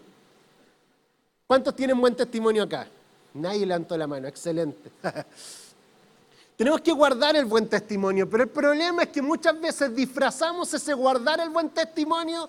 ¿Cuántos 1.46 1.76
tienen 1.76 2.00
buen 2.00 2.16
testimonio 2.16 2.64
acá? 2.64 2.88
Nadie 3.34 3.64
levantó 3.64 3.96
la 3.96 4.08
mano, 4.08 4.26
excelente. 4.26 4.90
Tenemos 6.56 6.80
que 6.80 6.90
guardar 6.90 7.36
el 7.36 7.44
buen 7.44 7.68
testimonio, 7.68 8.28
pero 8.28 8.42
el 8.42 8.48
problema 8.48 9.04
es 9.04 9.10
que 9.10 9.22
muchas 9.22 9.60
veces 9.60 9.94
disfrazamos 9.94 10.74
ese 10.74 10.94
guardar 10.94 11.38
el 11.38 11.50
buen 11.50 11.70
testimonio 11.70 12.48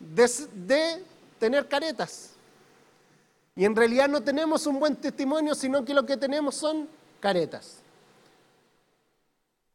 de, 0.00 1.04
tener 1.38 1.68
caretas. 1.68 2.30
Y 3.54 3.64
en 3.64 3.76
realidad 3.76 4.08
no 4.08 4.20
tenemos 4.20 4.66
un 4.66 4.80
buen 4.80 4.96
testimonio, 4.96 5.54
sino 5.54 5.84
que 5.84 5.94
lo 5.94 6.04
que 6.04 6.16
tenemos 6.16 6.56
son 6.56 6.88
caretas. 7.20 7.76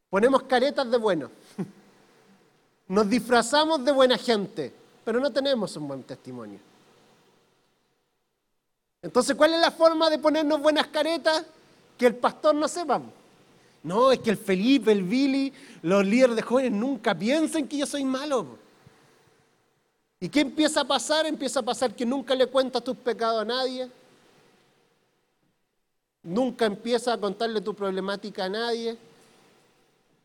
Ponemos 0.10 0.44
caretas 0.44 0.92
de 0.92 0.98
bueno. 0.98 1.32
Nos 2.90 3.10
disfrazamos 3.10 3.86
de 3.86 3.94
buena 3.94 4.18
gente, 4.18 4.74
pero 5.10 5.20
no 5.20 5.32
tenemos 5.32 5.76
un 5.76 5.88
buen 5.88 6.04
testimonio. 6.04 6.60
Entonces, 9.02 9.36
¿cuál 9.36 9.56
es 9.56 9.60
la 9.60 9.72
forma 9.72 10.08
de 10.08 10.20
ponernos 10.20 10.62
buenas 10.62 10.86
caretas? 10.86 11.48
Que 11.98 12.06
el 12.06 12.16
pastor 12.16 12.54
no 12.54 12.68
sepa. 12.68 13.02
No, 13.82 14.12
es 14.12 14.20
que 14.20 14.30
el 14.30 14.38
Felipe, 14.38 14.92
el 14.92 15.02
Billy, 15.02 15.52
los 15.82 16.06
líderes 16.06 16.36
de 16.36 16.44
jóvenes 16.44 16.74
nunca 16.74 17.18
piensen 17.18 17.68
que 17.68 17.78
yo 17.78 17.88
soy 17.88 18.04
malo. 18.04 18.46
¿Y 20.20 20.30
qué 20.30 20.42
empieza 20.42 20.82
a 20.82 20.86
pasar? 20.86 21.26
Empieza 21.26 21.62
a 21.62 21.64
pasar 21.64 21.96
que 21.96 22.06
nunca 22.06 22.36
le 22.36 22.46
cuentas 22.46 22.84
tus 22.84 22.96
pecados 22.96 23.42
a 23.42 23.46
nadie. 23.46 23.90
Nunca 26.22 26.68
empieza 26.68 27.14
a 27.14 27.18
contarle 27.18 27.62
tu 27.62 27.74
problemática 27.74 28.46
a 28.46 28.50
nadie. 28.50 28.96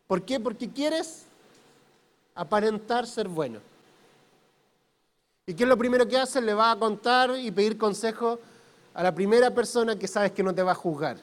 ¿Por 0.06 0.20
qué? 0.26 0.38
Porque 0.38 0.68
quieres 0.68 1.22
aparentar 2.34 3.06
ser 3.06 3.28
bueno. 3.28 3.60
¿Y 5.46 5.54
qué 5.54 5.64
es 5.64 5.68
lo 5.68 5.76
primero 5.76 6.08
que 6.08 6.16
haces? 6.16 6.42
Le 6.42 6.54
vas 6.54 6.74
a 6.74 6.78
contar 6.78 7.36
y 7.38 7.50
pedir 7.50 7.76
consejo 7.76 8.40
a 8.94 9.02
la 9.02 9.14
primera 9.14 9.50
persona 9.52 9.98
que 9.98 10.08
sabes 10.08 10.32
que 10.32 10.42
no 10.42 10.54
te 10.54 10.62
va 10.62 10.72
a 10.72 10.76
juzgar. 10.76 11.18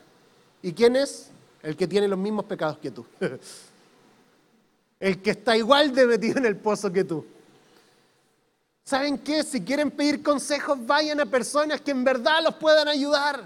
¿Y 0.61 0.73
quién 0.73 0.95
es? 0.95 1.31
El 1.63 1.75
que 1.75 1.87
tiene 1.87 2.07
los 2.07 2.19
mismos 2.19 2.45
pecados 2.45 2.77
que 2.77 2.91
tú. 2.91 3.05
El 4.99 5.19
que 5.19 5.31
está 5.31 5.57
igual 5.57 5.95
de 5.95 6.05
metido 6.05 6.37
en 6.37 6.45
el 6.45 6.55
pozo 6.57 6.91
que 6.91 7.03
tú. 7.03 7.25
¿Saben 8.83 9.17
qué? 9.17 9.41
Si 9.41 9.61
quieren 9.61 9.89
pedir 9.89 10.21
consejos, 10.21 10.77
vayan 10.85 11.19
a 11.19 11.25
personas 11.25 11.81
que 11.81 11.89
en 11.89 12.03
verdad 12.03 12.43
los 12.43 12.53
puedan 12.53 12.87
ayudar. 12.87 13.43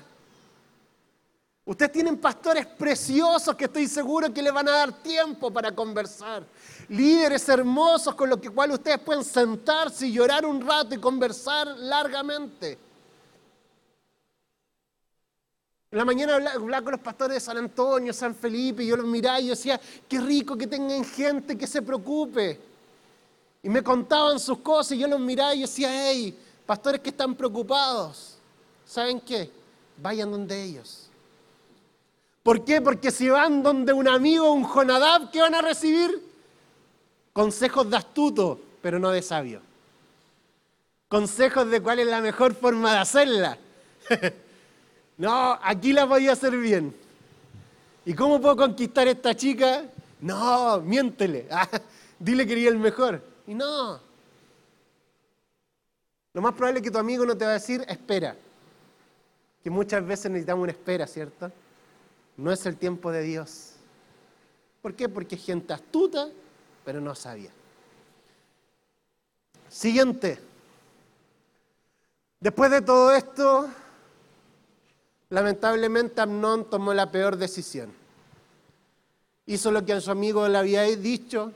Ustedes 1.63 1.93
tienen 1.93 2.17
pastores 2.17 2.65
preciosos 2.65 3.55
que 3.55 3.65
estoy 3.65 3.87
seguro 3.87 4.33
que 4.33 4.41
les 4.41 4.51
van 4.51 4.67
a 4.67 4.71
dar 4.71 4.91
tiempo 5.01 5.49
para 5.49 5.73
conversar. 5.73 6.43
Líderes 6.89 7.47
hermosos 7.49 8.13
con 8.15 8.29
los 8.29 8.39
cuales 8.53 8.77
ustedes 8.77 8.99
pueden 8.99 9.23
sentarse 9.23 10.07
y 10.07 10.11
llorar 10.13 10.45
un 10.45 10.61
rato 10.61 10.93
y 10.93 10.99
conversar 10.99 11.67
largamente. 11.67 12.77
En 15.91 15.97
la 15.97 16.05
mañana 16.05 16.35
hablaba 16.35 16.83
con 16.83 16.91
los 16.91 17.01
pastores 17.01 17.35
de 17.35 17.39
San 17.39 17.57
Antonio, 17.57 18.11
San 18.11 18.35
Felipe, 18.35 18.83
y 18.83 18.87
yo 18.87 18.97
los 18.97 19.05
miraba 19.05 19.39
y 19.39 19.47
decía, 19.47 19.79
qué 20.09 20.19
rico 20.19 20.57
que 20.57 20.67
tengan 20.67 21.05
gente 21.05 21.57
que 21.57 21.65
se 21.65 21.81
preocupe. 21.81 22.59
Y 23.63 23.69
me 23.69 23.81
contaban 23.81 24.39
sus 24.39 24.59
cosas 24.59 24.91
y 24.91 24.99
yo 24.99 25.07
los 25.07 25.19
miraba 25.19 25.55
y 25.55 25.61
decía, 25.61 25.89
hey, 25.89 26.37
pastores 26.65 27.01
que 27.01 27.09
están 27.09 27.33
preocupados, 27.33 28.35
¿saben 28.85 29.21
qué? 29.21 29.49
Vayan 30.01 30.31
donde 30.31 30.61
ellos. 30.61 31.07
¿Por 32.43 32.63
qué? 32.63 32.81
Porque 32.81 33.09
si 33.09 33.29
van 33.29 33.63
donde 33.63 33.93
un 33.93 34.07
amigo, 34.07 34.51
un 34.51 34.65
Jonadab, 34.65 35.31
¿qué 35.31 35.39
van 35.41 35.55
a 35.55 35.61
recibir? 35.61 36.34
Consejos 37.35 37.89
de 37.89 37.97
astuto, 37.97 38.57
pero 38.81 38.97
no 38.97 39.11
de 39.11 39.21
sabio. 39.21 39.59
Consejos 41.09 41.69
de 41.69 41.81
cuál 41.81 41.99
es 41.99 42.07
la 42.07 42.21
mejor 42.21 42.55
forma 42.55 42.93
de 42.93 42.99
hacerla. 42.99 43.57
no, 45.17 45.59
aquí 45.61 45.91
la 45.91 46.05
voy 46.05 46.29
a 46.29 46.31
hacer 46.31 46.55
bien. 46.55 46.95
¿Y 48.05 48.13
cómo 48.13 48.39
puedo 48.39 48.55
conquistar 48.55 49.09
a 49.09 49.11
esta 49.11 49.35
chica? 49.35 49.83
No, 50.21 50.79
miéntele. 50.79 51.49
Dile 52.19 52.43
que 52.43 52.49
quería 52.53 52.69
el 52.69 52.77
mejor. 52.77 53.21
Y 53.45 53.53
no. 53.53 53.99
Lo 56.33 56.41
más 56.41 56.53
probable 56.53 56.79
es 56.79 56.85
que 56.85 56.91
tu 56.91 56.99
amigo 56.99 57.25
no 57.25 57.35
te 57.35 57.43
va 57.43 57.51
a 57.51 57.55
decir, 57.55 57.83
espera. 57.85 58.33
Que 59.61 59.69
muchas 59.69 60.07
veces 60.07 60.31
necesitamos 60.31 60.63
una 60.63 60.71
espera, 60.71 61.05
¿cierto? 61.05 61.51
No 62.37 62.49
es 62.53 62.65
el 62.65 62.77
tiempo 62.77 63.11
de 63.11 63.23
Dios. 63.23 63.73
¿Por 64.81 64.93
qué? 64.93 65.09
Porque 65.09 65.35
es 65.35 65.43
gente 65.43 65.73
astuta, 65.73 66.29
pero 66.85 67.01
no 67.01 67.15
sabia. 67.15 67.49
Siguiente. 69.67 70.39
Después 72.39 72.71
de 72.71 72.81
todo 72.81 73.13
esto, 73.13 73.67
lamentablemente 75.29 76.21
Amnón 76.21 76.69
tomó 76.69 76.93
la 76.93 77.11
peor 77.11 77.35
decisión. 77.35 77.91
Hizo 79.47 79.71
lo 79.71 79.83
que 79.83 79.93
a 79.93 80.01
su 80.01 80.11
amigo 80.11 80.47
le 80.47 80.57
había 80.57 80.83
dicho, 80.83 81.51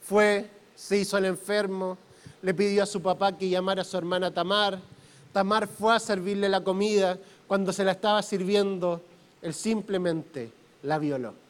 fue 0.00 0.48
se 0.74 0.98
hizo 0.98 1.18
el 1.18 1.26
enfermo, 1.26 1.98
le 2.42 2.54
pidió 2.54 2.82
a 2.82 2.86
su 2.86 3.00
papá 3.00 3.36
que 3.36 3.48
llamara 3.48 3.82
a 3.82 3.84
su 3.84 3.96
hermana 3.96 4.32
Tamar. 4.32 4.78
Tamar 5.32 5.66
fue 5.66 5.94
a 5.94 6.00
servirle 6.00 6.48
la 6.48 6.62
comida. 6.62 7.18
Cuando 7.46 7.72
se 7.72 7.84
la 7.84 7.92
estaba 7.92 8.22
sirviendo, 8.22 9.00
él 9.42 9.54
simplemente 9.54 10.50
la 10.82 10.98
violó. 10.98 11.43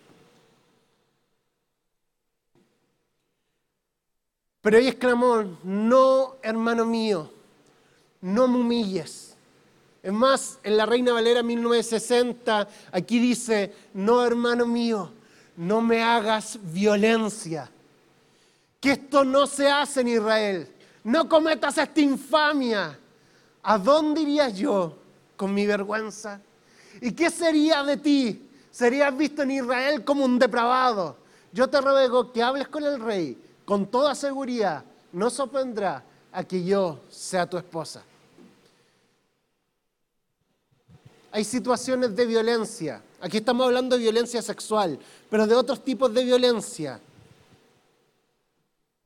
Pero 4.64 4.78
ella 4.78 4.88
exclamó, 4.88 5.44
no, 5.62 6.36
hermano 6.40 6.86
mío, 6.86 7.30
no 8.22 8.48
me 8.48 8.56
humilles. 8.60 9.36
Es 10.02 10.10
más, 10.10 10.58
en 10.62 10.78
la 10.78 10.86
Reina 10.86 11.12
Valera 11.12 11.42
1960, 11.42 12.66
aquí 12.90 13.18
dice, 13.18 13.74
no, 13.92 14.24
hermano 14.24 14.64
mío, 14.64 15.12
no 15.58 15.82
me 15.82 16.02
hagas 16.02 16.58
violencia 16.62 17.70
que 18.80 18.92
esto 18.92 19.22
no 19.22 19.46
se 19.46 19.70
hace 19.70 20.00
en 20.00 20.08
Israel. 20.08 20.68
No 21.02 21.28
cometas 21.28 21.76
esta 21.76 22.00
infamia. 22.00 22.98
¿A 23.62 23.76
dónde 23.76 24.22
iría 24.22 24.48
yo 24.48 24.96
con 25.36 25.52
mi 25.52 25.66
vergüenza? 25.66 26.40
¿Y 27.02 27.12
qué 27.12 27.28
sería 27.28 27.82
de 27.82 27.98
ti? 27.98 28.48
Serías 28.70 29.14
visto 29.14 29.42
en 29.42 29.50
Israel 29.50 30.02
como 30.04 30.24
un 30.24 30.38
depravado. 30.38 31.18
Yo 31.52 31.68
te 31.68 31.82
ruego 31.82 32.32
que 32.32 32.42
hables 32.42 32.68
con 32.68 32.82
el 32.82 32.98
rey 32.98 33.43
con 33.64 33.86
toda 33.86 34.14
seguridad. 34.14 34.84
No 35.12 35.30
sorprendrá 35.30 36.02
a 36.32 36.44
que 36.44 36.64
yo 36.64 37.00
sea 37.10 37.48
tu 37.48 37.56
esposa. 37.56 38.02
Hay 41.30 41.44
situaciones 41.44 42.14
de 42.14 42.26
violencia. 42.26 43.02
Aquí 43.20 43.38
estamos 43.38 43.66
hablando 43.66 43.96
de 43.96 44.02
violencia 44.02 44.42
sexual, 44.42 44.98
pero 45.30 45.46
de 45.46 45.54
otros 45.54 45.82
tipos 45.82 46.12
de 46.12 46.24
violencia 46.24 47.00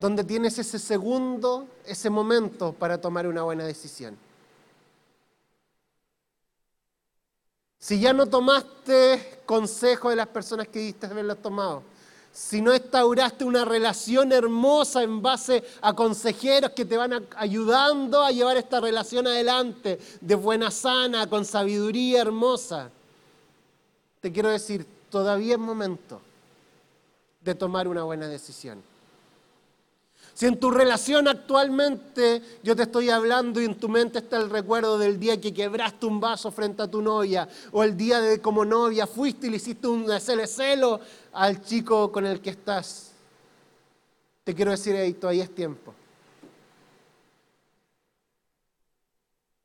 donde 0.00 0.22
tienes 0.22 0.58
ese 0.58 0.78
segundo, 0.78 1.66
ese 1.84 2.08
momento 2.08 2.72
para 2.72 3.00
tomar 3.00 3.26
una 3.26 3.42
buena 3.42 3.64
decisión. 3.64 4.16
Si 7.78 7.98
ya 8.00 8.12
no 8.12 8.26
tomaste 8.26 9.40
consejo 9.46 10.10
de 10.10 10.16
las 10.16 10.28
personas 10.28 10.68
que 10.68 10.80
diste 10.80 11.06
haberlos 11.06 11.40
tomado, 11.40 11.82
si 12.32 12.60
no 12.62 12.74
instauraste 12.74 13.44
una 13.44 13.64
relación 13.64 14.32
hermosa 14.32 15.02
en 15.02 15.20
base 15.20 15.64
a 15.80 15.92
consejeros 15.92 16.70
que 16.70 16.84
te 16.84 16.96
van 16.96 17.26
ayudando 17.36 18.22
a 18.22 18.30
llevar 18.30 18.56
esta 18.56 18.80
relación 18.80 19.26
adelante, 19.26 19.98
de 20.20 20.34
buena 20.34 20.70
sana, 20.70 21.28
con 21.28 21.44
sabiduría 21.44 22.20
hermosa, 22.20 22.90
te 24.20 24.32
quiero 24.32 24.50
decir, 24.50 24.86
todavía 25.10 25.54
es 25.54 25.60
momento 25.60 26.20
de 27.40 27.54
tomar 27.54 27.88
una 27.88 28.04
buena 28.04 28.28
decisión. 28.28 28.82
Si 30.38 30.46
en 30.46 30.60
tu 30.60 30.70
relación 30.70 31.26
actualmente 31.26 32.40
yo 32.62 32.76
te 32.76 32.84
estoy 32.84 33.10
hablando 33.10 33.60
y 33.60 33.64
en 33.64 33.74
tu 33.74 33.88
mente 33.88 34.20
está 34.20 34.36
el 34.36 34.48
recuerdo 34.48 34.96
del 34.96 35.18
día 35.18 35.40
que 35.40 35.52
quebraste 35.52 36.06
un 36.06 36.20
vaso 36.20 36.52
frente 36.52 36.80
a 36.80 36.86
tu 36.88 37.02
novia 37.02 37.48
o 37.72 37.82
el 37.82 37.96
día 37.96 38.20
de 38.20 38.40
como 38.40 38.64
novia 38.64 39.08
fuiste 39.08 39.48
y 39.48 39.50
le 39.50 39.56
hiciste 39.56 39.88
un 39.88 40.06
celo 40.20 41.00
al 41.32 41.60
chico 41.64 42.12
con 42.12 42.24
el 42.24 42.40
que 42.40 42.50
estás, 42.50 43.10
te 44.44 44.54
quiero 44.54 44.70
decir, 44.70 44.94
ahí 44.94 45.12
todavía 45.14 45.42
es 45.42 45.52
tiempo. 45.52 45.92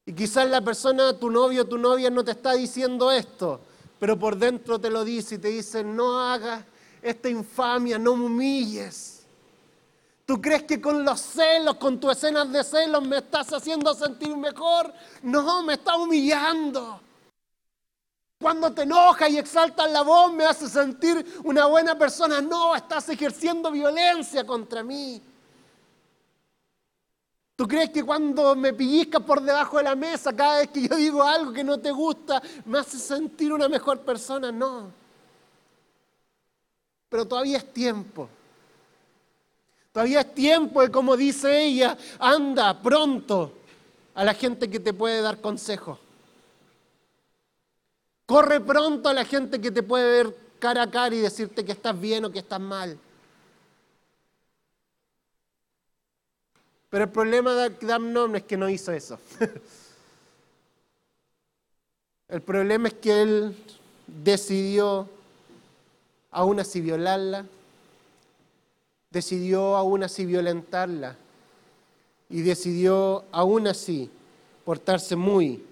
Y 0.08 0.14
quizás 0.14 0.50
la 0.50 0.62
persona, 0.62 1.16
tu 1.20 1.30
novio 1.30 1.62
o 1.62 1.66
tu 1.66 1.78
novia 1.78 2.10
no 2.10 2.24
te 2.24 2.32
está 2.32 2.54
diciendo 2.54 3.12
esto, 3.12 3.62
pero 4.00 4.18
por 4.18 4.36
dentro 4.38 4.80
te 4.80 4.90
lo 4.90 5.04
dice 5.04 5.36
y 5.36 5.38
te 5.38 5.50
dice, 5.50 5.84
no 5.84 6.20
hagas 6.20 6.66
esta 7.00 7.30
infamia, 7.30 8.00
no 8.00 8.16
me 8.16 8.26
humilles. 8.26 9.13
¿Tú 10.26 10.42
crees 10.42 10.64
que 10.64 10.80
con 10.80 11.04
los 11.04 11.20
celos, 11.20 11.76
con 11.76 12.00
tus 12.00 12.14
escenas 12.14 12.50
de 12.52 12.64
celos 12.64 13.06
me 13.06 13.18
estás 13.18 13.52
haciendo 13.52 13.94
sentir 13.94 14.36
mejor? 14.38 14.94
No, 15.22 15.64
me 15.64 15.74
está 15.74 15.98
humillando. 15.98 17.02
Cuando 18.40 18.74
te 18.74 18.84
enojas 18.84 19.30
y 19.30 19.38
exaltas 19.38 19.92
la 19.92 20.02
voz 20.02 20.32
me 20.34 20.46
hace 20.46 20.70
sentir 20.70 21.42
una 21.44 21.66
buena 21.66 21.98
persona. 21.98 22.40
No, 22.40 22.74
estás 22.76 23.10
ejerciendo 23.10 23.70
violencia 23.70 24.46
contra 24.46 24.82
mí. 24.82 25.22
¿Tú 27.56 27.68
crees 27.68 27.90
que 27.92 28.04
cuando 28.04 28.56
me 28.56 28.74
pellizcas 28.74 29.22
por 29.22 29.42
debajo 29.42 29.78
de 29.78 29.84
la 29.84 29.96
mesa 29.96 30.36
cada 30.36 30.60
vez 30.60 30.70
que 30.70 30.88
yo 30.88 30.96
digo 30.96 31.22
algo 31.22 31.54
que 31.54 31.64
no 31.64 31.80
te 31.80 31.92
gusta 31.92 32.42
me 32.66 32.80
hace 32.80 32.98
sentir 32.98 33.52
una 33.52 33.68
mejor 33.68 34.00
persona? 34.00 34.52
No. 34.52 34.90
Pero 37.10 37.26
todavía 37.28 37.58
es 37.58 37.74
tiempo. 37.74 38.30
Todavía 39.94 40.22
es 40.22 40.34
tiempo 40.34 40.82
de, 40.82 40.90
como 40.90 41.16
dice 41.16 41.66
ella, 41.66 41.96
anda 42.18 42.82
pronto 42.82 43.54
a 44.16 44.24
la 44.24 44.34
gente 44.34 44.70
que 44.70 44.80
te 44.80 44.92
puede 44.92 45.22
dar 45.22 45.40
consejo. 45.40 46.00
Corre 48.26 48.60
pronto 48.60 49.08
a 49.08 49.14
la 49.14 49.24
gente 49.24 49.62
que 49.62 49.70
te 49.70 49.84
puede 49.84 50.24
ver 50.24 50.36
cara 50.58 50.84
a 50.84 50.90
cara 50.90 51.14
y 51.14 51.20
decirte 51.20 51.64
que 51.64 51.74
estás 51.74 52.00
bien 52.00 52.26
o 52.26 52.32
que 52.32 52.40
estás 52.40 52.60
mal. 52.60 52.98
Pero 56.90 57.04
el 57.04 57.12
problema 57.12 57.54
de 57.54 57.94
Amnon 57.94 58.36
es 58.36 58.44
que 58.44 58.58
no 58.58 58.70
hizo 58.70 58.92
eso. 58.92 59.20
el 62.30 62.42
problema 62.42 62.88
es 62.88 62.96
que 62.96 63.22
él 63.22 63.56
decidió 64.08 65.08
aún 66.32 66.60
así 66.60 66.82
violarla, 66.82 67.46
decidió 69.14 69.78
aún 69.78 70.04
así 70.04 70.26
violentarla 70.26 71.16
y 72.30 72.42
decidió 72.42 73.24
aún 73.32 73.68
así 73.68 74.10
portarse 74.66 75.16
muy, 75.16 75.64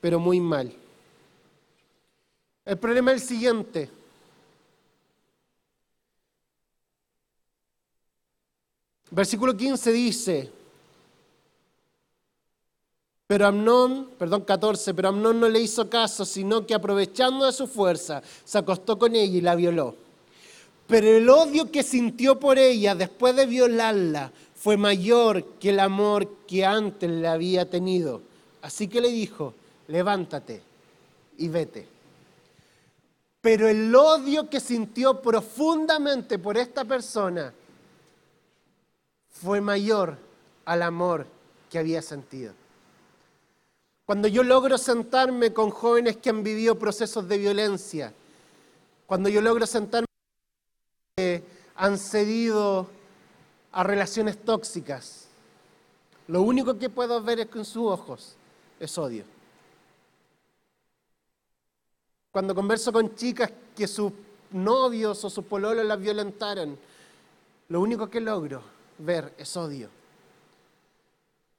pero 0.00 0.18
muy 0.18 0.40
mal. 0.40 0.72
El 2.64 2.78
problema 2.78 3.12
es 3.12 3.22
el 3.22 3.28
siguiente. 3.28 3.90
Versículo 9.10 9.54
15 9.54 9.92
dice, 9.92 10.52
pero 13.26 13.46
Amnón, 13.46 14.10
perdón 14.18 14.42
14, 14.42 14.94
pero 14.94 15.08
Amnón 15.08 15.38
no 15.38 15.48
le 15.48 15.60
hizo 15.60 15.90
caso, 15.90 16.24
sino 16.24 16.66
que 16.66 16.74
aprovechando 16.74 17.44
de 17.44 17.52
su 17.52 17.66
fuerza, 17.66 18.22
se 18.44 18.56
acostó 18.56 18.98
con 18.98 19.14
ella 19.14 19.36
y 19.36 19.40
la 19.42 19.54
violó. 19.54 20.09
Pero 20.90 21.06
el 21.06 21.28
odio 21.30 21.70
que 21.70 21.84
sintió 21.84 22.40
por 22.40 22.58
ella 22.58 22.96
después 22.96 23.36
de 23.36 23.46
violarla 23.46 24.32
fue 24.56 24.76
mayor 24.76 25.44
que 25.60 25.70
el 25.70 25.78
amor 25.78 26.28
que 26.48 26.66
antes 26.66 27.08
le 27.08 27.28
había 27.28 27.70
tenido. 27.70 28.22
Así 28.60 28.88
que 28.88 29.00
le 29.00 29.08
dijo, 29.08 29.54
levántate 29.86 30.60
y 31.38 31.48
vete. 31.48 31.86
Pero 33.40 33.68
el 33.68 33.94
odio 33.94 34.50
que 34.50 34.58
sintió 34.58 35.22
profundamente 35.22 36.40
por 36.40 36.58
esta 36.58 36.84
persona 36.84 37.54
fue 39.30 39.60
mayor 39.60 40.18
al 40.64 40.82
amor 40.82 41.24
que 41.70 41.78
había 41.78 42.02
sentido. 42.02 42.52
Cuando 44.04 44.26
yo 44.26 44.42
logro 44.42 44.76
sentarme 44.76 45.52
con 45.52 45.70
jóvenes 45.70 46.16
que 46.16 46.30
han 46.30 46.42
vivido 46.42 46.76
procesos 46.76 47.28
de 47.28 47.38
violencia, 47.38 48.12
cuando 49.06 49.28
yo 49.28 49.40
logro 49.40 49.66
sentarme 49.66 50.09
han 51.80 51.96
cedido 51.96 52.86
a 53.72 53.82
relaciones 53.82 54.36
tóxicas. 54.36 55.28
Lo 56.28 56.42
único 56.42 56.78
que 56.78 56.90
puedo 56.90 57.22
ver 57.22 57.40
es 57.40 57.46
con 57.46 57.64
sus 57.64 57.84
ojos 57.86 58.36
es 58.78 58.98
odio. 58.98 59.24
Cuando 62.30 62.54
converso 62.54 62.92
con 62.92 63.14
chicas 63.14 63.50
que 63.74 63.88
sus 63.88 64.12
novios 64.50 65.24
o 65.24 65.30
sus 65.30 65.42
pololos 65.46 65.86
las 65.86 65.98
violentaron, 65.98 66.78
lo 67.70 67.80
único 67.80 68.10
que 68.10 68.20
logro 68.20 68.62
ver 68.98 69.32
es 69.38 69.56
odio. 69.56 69.88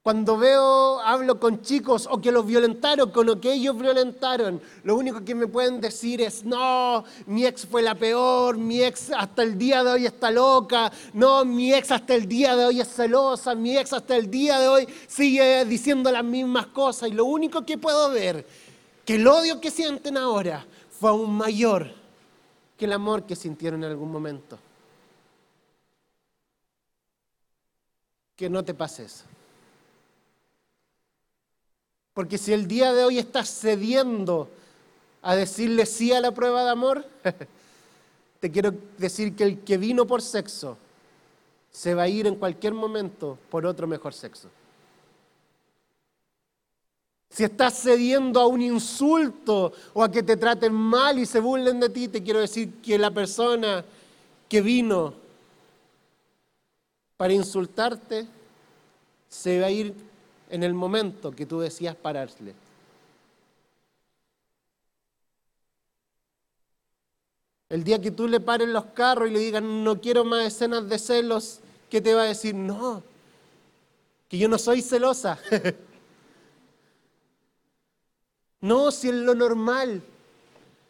Cuando 0.03 0.35
veo, 0.35 0.99
hablo 1.01 1.39
con 1.39 1.61
chicos 1.61 2.07
o 2.09 2.19
que 2.19 2.31
los 2.31 2.43
violentaron 2.43 3.11
con 3.11 3.27
lo 3.27 3.39
que 3.39 3.53
ellos 3.53 3.77
violentaron, 3.77 4.59
lo 4.83 4.95
único 4.95 5.23
que 5.23 5.35
me 5.35 5.45
pueden 5.45 5.79
decir 5.79 6.21
es, 6.21 6.43
no, 6.43 7.03
mi 7.27 7.45
ex 7.45 7.67
fue 7.67 7.83
la 7.83 7.93
peor, 7.93 8.57
mi 8.57 8.81
ex 8.81 9.11
hasta 9.15 9.43
el 9.43 9.59
día 9.59 9.83
de 9.83 9.91
hoy 9.91 10.07
está 10.07 10.31
loca, 10.31 10.91
no, 11.13 11.45
mi 11.45 11.71
ex 11.71 11.91
hasta 11.91 12.15
el 12.15 12.27
día 12.27 12.55
de 12.55 12.65
hoy 12.65 12.81
es 12.81 12.87
celosa, 12.87 13.53
mi 13.53 13.77
ex 13.77 13.93
hasta 13.93 14.15
el 14.15 14.31
día 14.31 14.59
de 14.59 14.67
hoy 14.69 14.87
sigue 15.07 15.65
diciendo 15.65 16.11
las 16.11 16.23
mismas 16.23 16.65
cosas 16.67 17.09
y 17.09 17.11
lo 17.11 17.25
único 17.25 17.63
que 17.63 17.77
puedo 17.77 18.09
ver, 18.09 18.47
que 19.05 19.15
el 19.15 19.27
odio 19.27 19.61
que 19.61 19.69
sienten 19.69 20.17
ahora 20.17 20.65
fue 20.89 21.11
aún 21.11 21.31
mayor 21.31 21.93
que 22.75 22.85
el 22.85 22.93
amor 22.93 23.27
que 23.27 23.35
sintieron 23.35 23.83
en 23.83 23.91
algún 23.91 24.11
momento. 24.11 24.57
Que 28.35 28.49
no 28.49 28.65
te 28.65 28.73
pases. 28.73 29.25
Porque 32.21 32.37
si 32.37 32.53
el 32.53 32.67
día 32.67 32.93
de 32.93 33.03
hoy 33.03 33.17
estás 33.17 33.49
cediendo 33.49 34.47
a 35.23 35.35
decirle 35.35 35.87
sí 35.87 36.13
a 36.13 36.21
la 36.21 36.31
prueba 36.31 36.63
de 36.63 36.69
amor, 36.69 37.03
te 38.39 38.51
quiero 38.51 38.71
decir 38.99 39.35
que 39.35 39.43
el 39.43 39.59
que 39.61 39.75
vino 39.79 40.05
por 40.05 40.21
sexo 40.21 40.77
se 41.71 41.95
va 41.95 42.03
a 42.03 42.07
ir 42.07 42.27
en 42.27 42.35
cualquier 42.35 42.75
momento 42.75 43.39
por 43.49 43.65
otro 43.65 43.87
mejor 43.87 44.13
sexo. 44.13 44.49
Si 47.31 47.43
estás 47.43 47.81
cediendo 47.81 48.39
a 48.39 48.45
un 48.45 48.61
insulto 48.61 49.73
o 49.91 50.03
a 50.03 50.11
que 50.11 50.21
te 50.21 50.37
traten 50.37 50.73
mal 50.73 51.17
y 51.17 51.25
se 51.25 51.39
burlen 51.39 51.79
de 51.79 51.89
ti, 51.89 52.07
te 52.07 52.21
quiero 52.21 52.39
decir 52.39 52.71
que 52.83 52.99
la 52.99 53.09
persona 53.09 53.83
que 54.47 54.61
vino 54.61 55.15
para 57.17 57.33
insultarte 57.33 58.27
se 59.27 59.59
va 59.59 59.65
a 59.65 59.71
ir 59.71 60.10
en 60.51 60.63
el 60.63 60.73
momento 60.73 61.31
que 61.31 61.45
tú 61.45 61.61
decías 61.61 61.95
pararle. 61.95 62.53
El 67.69 67.85
día 67.85 68.01
que 68.01 68.11
tú 68.11 68.27
le 68.27 68.41
pares 68.41 68.67
los 68.67 68.85
carros 68.87 69.29
y 69.29 69.33
le 69.33 69.39
digas, 69.39 69.63
no 69.63 69.99
quiero 70.01 70.25
más 70.25 70.45
escenas 70.45 70.87
de 70.89 70.99
celos, 70.99 71.61
¿qué 71.89 72.01
te 72.01 72.13
va 72.13 72.23
a 72.23 72.25
decir? 72.25 72.53
No, 72.53 73.01
que 74.27 74.37
yo 74.37 74.49
no 74.49 74.57
soy 74.57 74.81
celosa. 74.81 75.39
no, 78.61 78.91
si 78.91 79.07
es 79.07 79.15
lo 79.15 79.33
normal, 79.33 80.03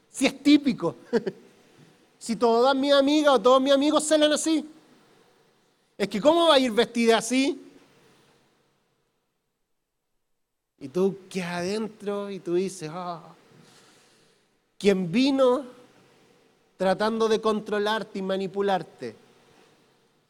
si 0.09 0.25
es 0.25 0.41
típico. 0.41 0.95
si 2.17 2.35
todas 2.35 2.75
mis 2.75 2.93
amigas 2.93 3.35
o 3.35 3.41
todos 3.41 3.61
mis 3.61 3.73
amigos 3.73 4.07
celan 4.07 4.31
así. 4.31 4.67
Es 5.99 6.07
que 6.07 6.19
¿cómo 6.19 6.47
va 6.47 6.55
a 6.55 6.59
ir 6.59 6.71
vestida 6.71 7.19
así? 7.19 7.70
Y 10.81 10.87
tú 10.87 11.19
quedas 11.29 11.57
adentro 11.57 12.31
y 12.31 12.39
tú 12.39 12.55
dices, 12.55 12.89
ah, 12.91 13.21
quien 14.79 15.11
vino 15.11 15.63
tratando 16.75 17.29
de 17.29 17.39
controlarte 17.39 18.17
y 18.17 18.23
manipularte, 18.23 19.15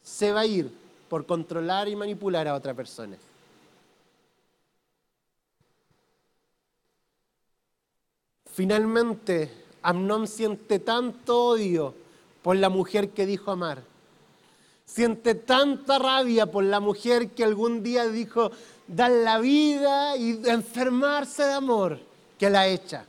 se 0.04 0.34
va 0.34 0.42
a 0.42 0.46
ir 0.46 0.70
por 1.08 1.26
controlar 1.26 1.88
y 1.88 1.96
manipular 1.96 2.50
a 2.50 2.56
otra 2.56 2.74
persona. 2.74 3.18
Finalmente, 8.54 9.50
Amnón 9.82 10.28
siente 10.28 10.80
tanto 10.80 11.46
odio 11.46 11.96
por 12.42 12.58
la 12.58 12.68
mujer 12.68 13.12
que 13.12 13.26
dijo 13.26 13.52
amar. 13.52 13.90
Siente 14.93 15.36
tanta 15.36 15.99
rabia 15.99 16.47
por 16.47 16.65
la 16.65 16.82
mujer 16.82 17.30
que 17.30 17.45
algún 17.45 17.82
día 17.82 18.10
dijo 18.10 18.51
dar 18.88 19.10
la 19.10 19.39
vida 19.39 20.17
y 20.17 20.41
enfermarse 20.49 21.43
de 21.43 21.54
amor, 21.54 21.97
que 22.38 22.49
la 22.49 22.67
echa. 22.67 23.06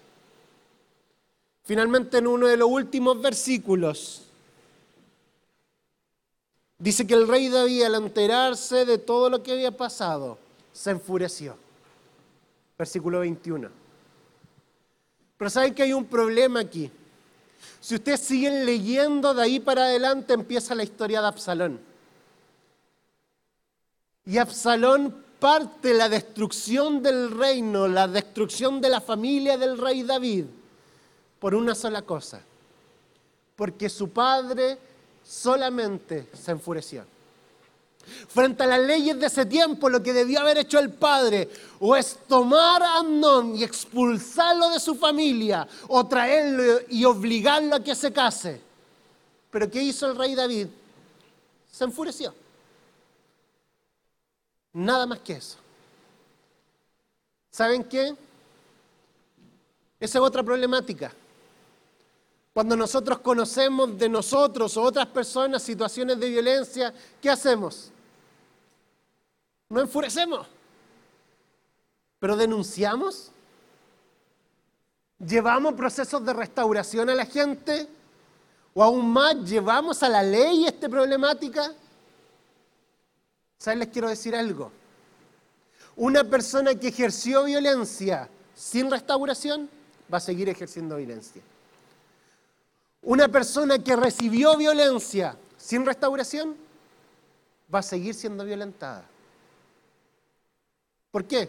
Finalmente, 1.65 2.19
en 2.19 2.29
uno 2.29 2.47
de 2.47 2.57
los 2.57 2.69
últimos 2.69 3.21
versículos, 3.21 4.23
dice 6.79 7.05
que 7.05 7.15
el 7.15 7.27
rey 7.27 7.49
David, 7.49 7.83
al 7.83 7.97
enterarse 7.97 8.85
de 8.85 8.99
todo 8.99 9.29
lo 9.29 9.43
que 9.43 9.51
había 9.51 9.77
pasado, 9.77 10.39
se 10.73 10.93
enfureció. 10.93 11.57
Versículo 12.79 13.19
21. 13.21 13.69
Pero 15.37 15.51
saben 15.51 15.75
que 15.75 15.83
hay 15.83 15.93
un 15.93 16.05
problema 16.05 16.61
aquí. 16.61 16.93
Si 17.81 17.95
ustedes 17.95 18.21
siguen 18.21 18.65
leyendo 18.65 19.35
de 19.35 19.43
ahí 19.43 19.61
para 19.61 19.85
adelante, 19.85 20.35
empieza 20.35 20.75
la 20.75 20.83
historia 20.83 21.21
de 21.21 21.27
Absalón. 21.29 21.81
Y 24.25 24.39
Absalón 24.39 25.25
parte 25.39 25.93
la 25.93 26.09
destrucción 26.09 27.03
del 27.03 27.31
reino, 27.33 27.89
la 27.89 28.07
destrucción 28.07 28.81
de 28.81 28.89
la 28.89 29.01
familia 29.01 29.59
del 29.59 29.77
rey 29.77 30.05
David, 30.05 30.45
por 31.41 31.55
una 31.55 31.75
sola 31.75 32.03
cosa. 32.03 32.41
Porque 33.57 33.89
su 33.89 34.11
padre 34.11 34.79
solamente 35.25 36.29
se 36.33 36.53
enfureció. 36.53 37.05
Frente 38.29 38.63
a 38.63 38.67
las 38.67 38.81
leyes 38.81 39.19
de 39.19 39.27
ese 39.27 39.47
tiempo, 39.47 39.89
lo 39.89 40.03
que 40.03 40.13
debió 40.13 40.41
haber 40.41 40.59
hecho 40.59 40.79
el 40.79 40.91
padre 40.91 41.49
o 41.81 41.97
es 41.97 42.19
tomar 42.29 42.83
a 42.83 42.99
Amnón 42.99 43.57
y 43.57 43.65
expulsarlo 43.65 44.71
de 44.71 44.81
su 44.81 44.95
familia 44.95 45.67
o 45.89 46.07
traerlo 46.07 46.81
y 46.89 47.05
obligarlo 47.05 47.77
a 47.77 47.83
que 47.83 47.95
se 47.95 48.13
case. 48.13 48.61
Pero 49.51 49.71
¿qué 49.71 49.83
hizo 49.83 50.11
el 50.11 50.17
rey 50.17 50.35
David? 50.35 50.67
Se 51.71 51.85
enfureció. 51.85 52.35
Nada 54.73 55.07
más 55.07 55.21
que 55.21 55.35
eso. 55.35 55.59
¿Saben 57.51 57.85
qué? 57.85 58.17
Esa 60.01 60.19
es 60.19 60.25
otra 60.25 60.43
problemática. 60.43 61.13
Cuando 62.53 62.77
nosotros 62.77 63.21
conocemos 63.21 63.97
de 63.97 64.09
nosotros 64.09 64.77
o 64.77 64.83
otras 64.83 65.07
personas 65.07 65.63
situaciones 65.63 66.19
de 66.19 66.29
violencia, 66.29 66.93
¿qué 67.21 67.31
hacemos? 67.31 67.92
No 69.73 69.81
enfurecemos, 69.81 70.47
pero 72.19 72.37
denunciamos. 72.37 73.31
¿Llevamos 75.19 75.73
procesos 75.73 76.23
de 76.27 76.35
restauración 76.35 77.09
a 77.09 77.15
la 77.15 77.25
gente? 77.25 77.89
¿O 78.75 78.83
aún 78.83 79.11
más, 79.11 79.35
llevamos 79.49 80.03
a 80.03 80.11
la 80.11 80.23
ley 80.23 80.67
esta 80.67 80.91
problemática? 80.91 81.73
¿Saben? 83.57 83.79
Les 83.79 83.89
quiero 83.89 84.11
decir 84.11 84.37
algo. 84.37 84.71
Una 85.97 86.23
persona 86.23 86.75
que 86.75 86.89
ejerció 86.89 87.45
violencia 87.45 88.29
sin 88.55 88.91
restauración 88.91 89.71
va 90.13 90.19
a 90.19 90.21
seguir 90.21 90.51
ejerciendo 90.51 90.99
violencia. 90.99 91.41
Una 93.01 93.27
persona 93.29 93.79
que 93.79 93.97
recibió 93.97 94.55
violencia 94.55 95.35
sin 95.57 95.87
restauración 95.87 96.59
va 97.75 97.79
a 97.79 97.83
seguir 97.83 98.15
siendo 98.15 98.45
violentada. 98.45 99.09
¿Por 101.13 101.27
qué? 101.27 101.49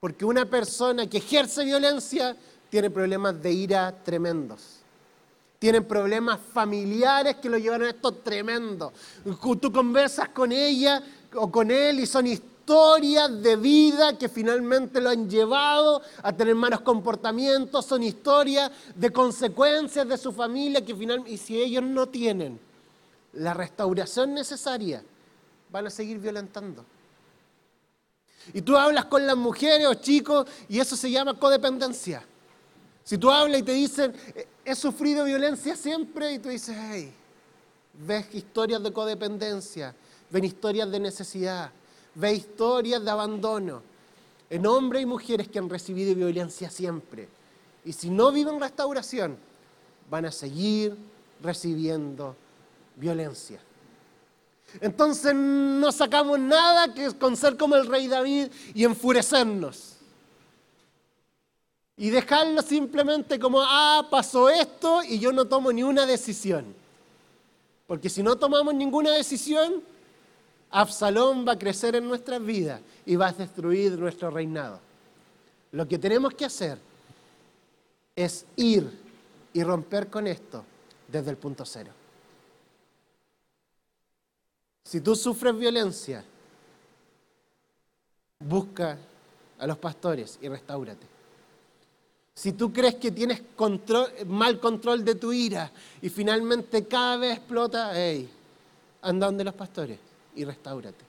Porque 0.00 0.24
una 0.24 0.46
persona 0.46 1.08
que 1.08 1.18
ejerce 1.18 1.64
violencia 1.64 2.36
tiene 2.70 2.88
problemas 2.88 3.42
de 3.42 3.52
ira 3.52 3.92
tremendos. 4.04 4.76
Tienen 5.58 5.84
problemas 5.84 6.38
familiares 6.52 7.36
que 7.36 7.50
lo 7.50 7.58
llevan 7.58 7.82
a 7.82 7.90
esto 7.90 8.12
tremendo. 8.12 8.92
Tú 9.60 9.72
conversas 9.72 10.28
con 10.28 10.52
ella 10.52 11.02
o 11.34 11.50
con 11.50 11.72
él 11.72 11.98
y 11.98 12.06
son 12.06 12.28
historias 12.28 13.42
de 13.42 13.56
vida 13.56 14.16
que 14.16 14.28
finalmente 14.28 15.00
lo 15.00 15.10
han 15.10 15.28
llevado 15.28 16.00
a 16.22 16.32
tener 16.32 16.54
malos 16.54 16.82
comportamientos, 16.82 17.86
son 17.86 18.04
historias 18.04 18.70
de 18.94 19.10
consecuencias 19.10 20.06
de 20.06 20.16
su 20.16 20.32
familia 20.32 20.84
que 20.84 20.94
finalmente, 20.94 21.32
y 21.32 21.38
si 21.38 21.60
ellos 21.60 21.82
no 21.82 22.06
tienen 22.06 22.60
la 23.32 23.52
restauración 23.52 24.32
necesaria, 24.32 25.02
van 25.72 25.88
a 25.88 25.90
seguir 25.90 26.18
violentando. 26.18 26.84
Y 28.52 28.62
tú 28.62 28.76
hablas 28.76 29.06
con 29.06 29.26
las 29.26 29.36
mujeres 29.36 29.86
o 29.86 29.94
chicos 29.94 30.46
y 30.68 30.78
eso 30.80 30.96
se 30.96 31.10
llama 31.10 31.38
codependencia. 31.38 32.24
Si 33.04 33.16
tú 33.16 33.30
hablas 33.30 33.60
y 33.60 33.62
te 33.62 33.72
dicen, 33.72 34.14
he 34.64 34.74
sufrido 34.74 35.24
violencia 35.24 35.74
siempre, 35.76 36.34
y 36.34 36.38
tú 36.38 36.50
dices, 36.50 36.76
hey, 36.78 37.10
ves 37.94 38.26
historias 38.34 38.82
de 38.82 38.92
codependencia, 38.92 39.94
ven 40.30 40.44
historias 40.44 40.90
de 40.90 41.00
necesidad, 41.00 41.70
ve 42.14 42.34
historias 42.34 43.02
de 43.02 43.10
abandono 43.10 43.82
en 44.50 44.66
hombres 44.66 45.02
y 45.02 45.06
mujeres 45.06 45.48
que 45.48 45.58
han 45.58 45.70
recibido 45.70 46.14
violencia 46.14 46.70
siempre. 46.70 47.28
Y 47.84 47.92
si 47.92 48.10
no 48.10 48.30
viven 48.30 48.60
restauración, 48.60 49.38
van 50.10 50.26
a 50.26 50.32
seguir 50.32 50.96
recibiendo 51.42 52.36
violencia. 52.96 53.60
Entonces 54.80 55.34
no 55.34 55.90
sacamos 55.92 56.38
nada 56.38 56.92
que 56.92 57.10
con 57.16 57.36
ser 57.36 57.56
como 57.56 57.76
el 57.76 57.86
rey 57.86 58.06
David 58.06 58.48
y 58.74 58.84
enfurecernos. 58.84 59.94
Y 61.96 62.10
dejarlo 62.10 62.62
simplemente 62.62 63.38
como, 63.38 63.60
ah, 63.60 64.06
pasó 64.10 64.48
esto 64.48 65.02
y 65.02 65.18
yo 65.18 65.32
no 65.32 65.46
tomo 65.46 65.72
ni 65.72 65.82
una 65.82 66.06
decisión. 66.06 66.74
Porque 67.86 68.08
si 68.08 68.22
no 68.22 68.36
tomamos 68.36 68.74
ninguna 68.74 69.10
decisión, 69.10 69.82
Absalón 70.70 71.46
va 71.48 71.52
a 71.52 71.58
crecer 71.58 71.96
en 71.96 72.06
nuestras 72.06 72.44
vidas 72.44 72.80
y 73.06 73.16
va 73.16 73.28
a 73.28 73.32
destruir 73.32 73.98
nuestro 73.98 74.30
reinado. 74.30 74.78
Lo 75.72 75.88
que 75.88 75.98
tenemos 75.98 76.34
que 76.34 76.44
hacer 76.44 76.78
es 78.14 78.44
ir 78.56 78.90
y 79.52 79.62
romper 79.62 80.08
con 80.08 80.26
esto 80.26 80.64
desde 81.08 81.30
el 81.30 81.36
punto 81.36 81.64
cero. 81.64 81.97
Si 84.88 85.02
tú 85.02 85.14
sufres 85.14 85.54
violencia, 85.54 86.24
busca 88.38 88.96
a 89.58 89.66
los 89.66 89.76
pastores 89.76 90.38
y 90.40 90.48
restaurate. 90.48 91.06
Si 92.32 92.52
tú 92.52 92.72
crees 92.72 92.94
que 92.94 93.10
tienes 93.10 93.42
mal 94.26 94.58
control 94.58 95.04
de 95.04 95.14
tu 95.14 95.30
ira 95.30 95.70
y 96.00 96.08
finalmente 96.08 96.86
cada 96.86 97.18
vez 97.18 97.36
explota, 97.36 97.90
hey, 97.92 98.30
anda 99.02 99.26
donde 99.26 99.44
los 99.44 99.52
pastores 99.52 99.98
y 100.34 100.46
restáurate. 100.46 101.04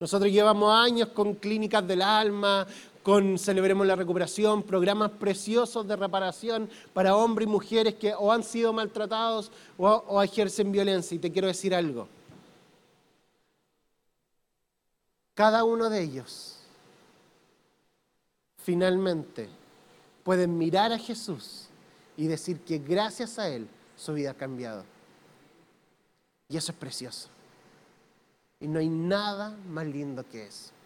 Nosotros 0.00 0.32
llevamos 0.32 0.72
años 0.72 1.08
con 1.08 1.34
clínicas 1.34 1.86
del 1.86 2.00
alma, 2.00 2.66
con 3.08 3.38
Celebremos 3.38 3.86
la 3.86 3.96
Recuperación, 3.96 4.62
programas 4.62 5.12
preciosos 5.12 5.88
de 5.88 5.96
reparación 5.96 6.68
para 6.92 7.16
hombres 7.16 7.48
y 7.48 7.50
mujeres 7.50 7.94
que 7.94 8.12
o 8.12 8.30
han 8.30 8.44
sido 8.44 8.70
maltratados 8.74 9.50
o, 9.78 10.22
ejercen 10.22 10.70
violencia. 10.70 11.14
Y 11.14 11.18
te 11.18 11.32
quiero 11.32 11.48
decir 11.48 11.74
algo. 11.74 12.06
Cada 15.32 15.64
uno 15.64 15.88
de 15.88 16.02
ellos 16.02 16.58
finalmente 18.58 19.48
pueden 20.22 20.58
mirar 20.58 20.92
a 20.92 20.98
Jesús 20.98 21.68
y 22.14 22.26
decir 22.26 22.60
que 22.60 22.76
gracias 22.76 23.38
a 23.38 23.48
Él 23.48 23.66
su 23.96 24.12
vida 24.12 24.32
ha 24.32 24.34
cambiado. 24.34 24.84
Y 26.50 26.58
eso 26.58 26.72
es 26.72 26.76
precioso. 26.76 27.30
Y 28.60 28.68
no 28.68 28.78
hay 28.80 28.90
nada 28.90 29.56
más 29.66 29.86
lindo 29.86 30.28
que 30.28 30.44
eso. 30.44 30.77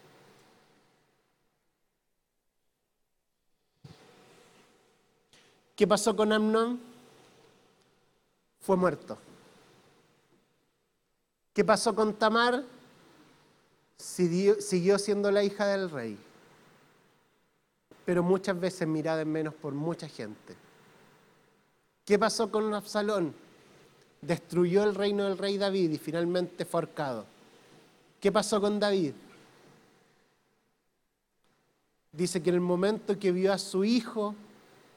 ¿Qué 5.75 5.87
pasó 5.87 6.15
con 6.15 6.31
Amnon? 6.31 6.79
Fue 8.61 8.77
muerto. 8.77 9.17
¿Qué 11.53 11.63
pasó 11.63 11.93
con 11.93 12.13
Tamar? 12.13 12.63
Siguió 13.97 14.99
siendo 14.99 15.31
la 15.31 15.43
hija 15.43 15.67
del 15.67 15.89
rey, 15.89 16.17
pero 18.05 18.21
muchas 18.21 18.59
veces 18.59 18.87
mirada 18.87 19.21
en 19.21 19.31
menos 19.31 19.53
por 19.53 19.73
mucha 19.73 20.09
gente. 20.09 20.55
¿Qué 22.03 22.19
pasó 22.19 22.51
con 22.51 22.73
Absalón? 22.73 23.33
destruyó 24.25 24.83
el 24.83 24.95
reino 24.95 25.25
del 25.25 25.37
rey 25.37 25.57
David 25.57 25.91
y 25.91 25.97
finalmente 25.97 26.65
fue 26.65 26.81
ahorcado. 26.81 27.25
¿Qué 28.19 28.31
pasó 28.31 28.59
con 28.61 28.79
David? 28.79 29.13
Dice 32.11 32.41
que 32.41 32.49
en 32.49 32.55
el 32.55 32.61
momento 32.61 33.17
que 33.19 33.31
vio 33.31 33.51
a 33.51 33.57
su 33.57 33.83
hijo 33.83 34.35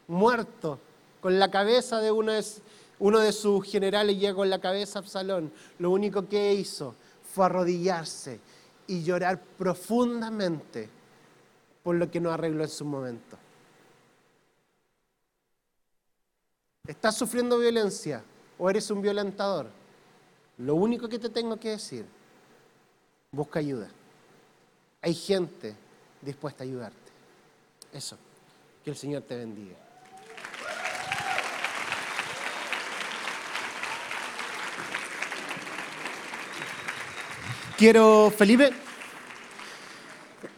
muerto, 0.09 0.79
con 1.21 1.39
la 1.39 1.51
cabeza 1.51 2.01
de 2.01 2.13
uno 2.13 2.33
de, 2.33 3.33
sus 3.33 3.67
generales 3.67 4.19
llegó 4.19 4.39
con 4.39 4.51
la 4.51 4.61
cabeza 4.61 4.99
a 4.99 5.03
Absalón, 5.03 5.53
lo 5.79 5.91
único 5.91 6.29
que 6.29 6.55
hizo 6.55 6.95
fue 7.35 7.47
arrodillarse 7.47 8.41
y 8.87 9.03
llorar 9.03 9.43
profundamente 9.59 10.89
por 11.83 11.97
lo 11.97 12.11
que 12.11 12.21
no 12.21 12.31
arregló 12.31 12.63
en 12.63 12.71
su 12.71 12.85
momento. 12.85 13.37
¿Estás 16.87 17.17
sufriendo 17.17 17.59
violencia 17.59 18.23
o 18.59 18.71
eres 18.71 18.91
un 18.91 19.03
violentador? 19.03 19.69
Lo 20.59 20.77
único 20.77 21.09
que 21.09 21.19
te 21.19 21.29
tengo 21.29 21.57
que 21.59 21.71
decir, 21.71 22.07
busca 23.33 23.59
ayuda. 23.59 23.89
Hay 25.03 25.15
gente 25.15 25.75
dispuesta 26.23 26.63
a 26.63 26.67
ayudarte. 26.67 26.97
Eso, 27.93 28.17
que 28.85 28.91
el 28.91 28.97
Señor 28.97 29.23
te 29.23 29.37
bendiga. 29.37 29.86
Quiero, 37.77 38.33
Felipe, 38.35 38.71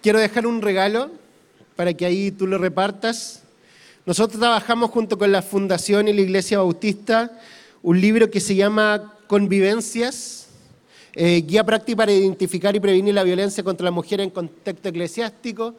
quiero 0.01 0.21
dejar 0.21 0.47
un 0.47 0.63
regalo 0.63 1.11
para 1.75 1.93
que 1.93 2.07
ahí 2.07 2.31
tú 2.31 2.47
lo 2.47 2.59
repartas. 2.59 3.43
Nosotros 4.07 4.39
trabajamos 4.39 4.91
junto 4.91 5.19
con 5.19 5.33
la 5.33 5.43
Fundación 5.43 6.07
y 6.07 6.13
la 6.13 6.21
Iglesia 6.21 6.59
Bautista 6.59 7.33
un 7.83 8.01
libro 8.01 8.31
que 8.31 8.39
se 8.39 8.55
llama 8.55 9.15
Convivencias, 9.27 10.47
eh, 11.13 11.43
guía 11.45 11.65
práctica 11.65 11.97
para 11.97 12.13
identificar 12.13 12.77
y 12.77 12.81
prevenir 12.81 13.15
la 13.15 13.25
violencia 13.25 13.65
contra 13.65 13.87
la 13.87 13.91
mujer 13.91 14.21
en 14.21 14.31
contexto 14.31 14.89
eclesiástico. 14.89 15.75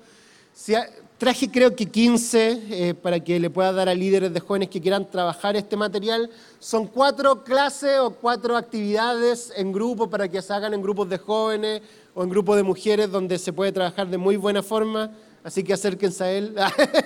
Traje 1.20 1.51
creo 1.51 1.76
que 1.76 1.86
15 1.86 2.61
eh, 2.70 2.93
para 2.93 3.20
que 3.20 3.39
le 3.39 3.49
pueda 3.49 3.74
dar 3.74 3.89
a 3.89 3.93
líderes 3.93 4.34
de 4.34 4.39
jóvenes 4.39 4.70
que 4.70 4.82
quieran 4.82 5.07
trabajar 5.11 5.55
este 5.57 5.76
material. 5.76 6.30
Son 6.59 6.88
cuatro 6.88 7.43
clases 7.43 7.99
o 7.99 8.11
cuatro 8.11 8.55
actividades 8.55 9.51
en 9.55 9.74
grupo 9.74 10.09
para 10.09 10.30
que 10.30 10.41
se 10.41 10.53
hagan 10.53 10.74
en 10.74 10.82
grupos 10.82 11.09
de 11.09 11.17
jóvenes 11.17 11.82
o 12.15 12.24
en 12.24 12.30
grupos 12.30 12.55
de 12.55 12.63
mujeres 12.63 13.11
donde 13.11 13.38
se 13.38 13.51
puede 13.51 13.74
trabajar 13.74 14.07
de 14.07 14.17
muy 14.17 14.38
buena 14.38 14.63
forma. 14.63 15.11
Así 15.43 15.61
que 15.61 15.74
acérquense 15.74 16.24
a 16.24 16.32
él 16.32 16.55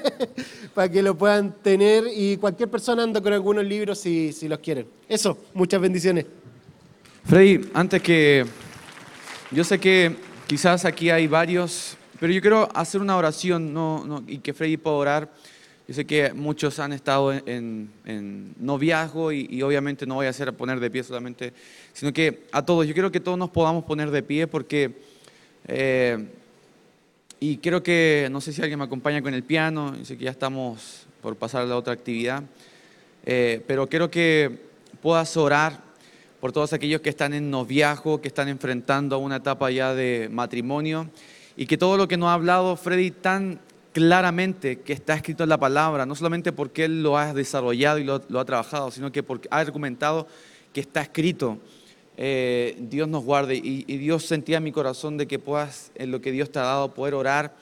para 0.76 0.90
que 0.90 1.02
lo 1.02 1.18
puedan 1.18 1.52
tener 1.52 2.06
y 2.16 2.38
cualquier 2.38 2.70
persona 2.70 3.02
anda 3.02 3.20
con 3.20 3.34
algunos 3.34 3.66
libros 3.66 3.98
si, 3.98 4.32
si 4.32 4.48
los 4.48 4.60
quieren. 4.60 4.88
Eso, 5.10 5.38
muchas 5.56 5.82
bendiciones. 5.82 6.26
Freddy, 7.26 7.68
antes 7.74 8.02
que 8.02 8.46
yo 9.52 9.64
sé 9.64 9.80
que 9.80 10.16
quizás 10.46 10.86
aquí 10.86 11.10
hay 11.10 11.26
varios, 11.26 11.98
pero 12.24 12.32
yo 12.32 12.40
quiero 12.40 12.70
hacer 12.74 13.02
una 13.02 13.18
oración 13.18 13.74
no, 13.74 14.24
y 14.28 14.38
que 14.38 14.54
Freddy 14.54 14.78
pueda 14.78 14.96
orar. 14.96 15.34
Yo 15.86 15.94
sé 15.94 16.06
que 16.06 16.32
muchos 16.32 16.80
han 16.80 16.94
estado 16.94 17.34
en, 17.34 17.92
en, 18.06 18.56
noviazgo 18.60 19.34
y, 19.34 19.62
obviamente 19.62 20.06
no 20.06 20.16
voy 20.16 20.28
a 20.28 20.30
hacer 20.30 20.54
poner 20.54 20.80
de 20.80 20.90
pie 20.90 21.04
solamente, 21.04 21.52
sino 21.92 22.14
que 22.14 22.46
a 22.54 22.62
todos, 22.62 22.88
yo 22.88 22.94
quiero 22.94 23.12
que 23.12 23.20
todos 23.20 23.38
nos 23.38 23.50
podamos 23.50 23.84
poner 23.84 24.10
de 24.10 24.24
pie 24.24 24.48
porque, 24.48 25.02
eh, 25.68 26.30
y 27.42 27.58
creo 27.58 27.84
que, 27.84 28.30
no 28.32 28.40
sé 28.40 28.54
si 28.54 28.62
alguien 28.62 28.80
me 28.80 28.86
acompaña 28.86 29.22
con 29.22 29.34
el 29.34 29.44
piano, 29.44 29.94
sé 30.06 30.18
que 30.18 30.24
ya 30.24 30.32
estamos 30.32 31.06
por 31.22 31.36
pasar 31.36 31.64
a 31.64 31.66
la 31.66 31.76
otra 31.76 31.92
actividad, 31.92 32.42
eh, 33.26 33.62
pero 33.68 33.90
quiero 33.90 34.10
que 34.10 34.62
puedas 35.02 35.36
orar 35.36 35.78
por 36.40 36.54
todos 36.54 36.72
aquellos 36.72 37.02
que 37.02 37.10
están 37.10 37.34
en 37.34 37.52
noviazgo, 37.52 38.22
que 38.22 38.30
están 38.30 38.48
enfrentando 38.48 39.18
a 39.18 39.20
una 39.20 39.36
etapa 39.36 39.70
ya 39.72 39.94
de 39.94 40.30
matrimonio 40.32 41.10
y 41.56 41.66
que 41.66 41.78
todo 41.78 41.98
lo 41.98 42.08
que 42.08 42.18
nos 42.18 42.30
ha 42.30 42.34
hablado 42.34 42.76
Freddy 42.76 43.12
tan 43.12 43.60
claramente 43.94 44.80
que 44.80 44.92
está 44.92 45.14
escrito 45.14 45.44
en 45.44 45.50
la 45.50 45.60
palabra, 45.60 46.06
no 46.06 46.16
solamente 46.16 46.52
porque 46.52 46.86
él 46.86 47.04
lo 47.04 47.18
ha 47.18 47.34
desarrollado 47.34 48.00
y 48.00 48.04
lo, 48.04 48.16
ha 48.16 48.46
trabajado, 48.46 48.92
sino 48.92 49.12
que 49.12 49.24
porque 49.24 49.48
ha 49.52 49.60
argumentado 49.60 50.28
que 50.74 50.82
está 50.82 51.02
escrito. 51.02 51.60
Eh, 52.18 52.76
Dios 52.80 53.08
nos 53.08 53.24
guarde 53.24 53.56
y, 53.56 53.84
Dios 53.98 54.26
sentía 54.26 54.58
en 54.58 54.64
mi 54.64 54.72
corazón 54.72 55.18
de 55.18 55.28
que 55.28 55.40
puedas, 55.40 55.92
en 55.96 56.12
lo 56.12 56.22
que 56.22 56.32
Dios 56.32 56.52
te 56.52 56.60
ha 56.60 56.64
dado, 56.64 56.94
poder 56.94 57.14
orar 57.14 57.56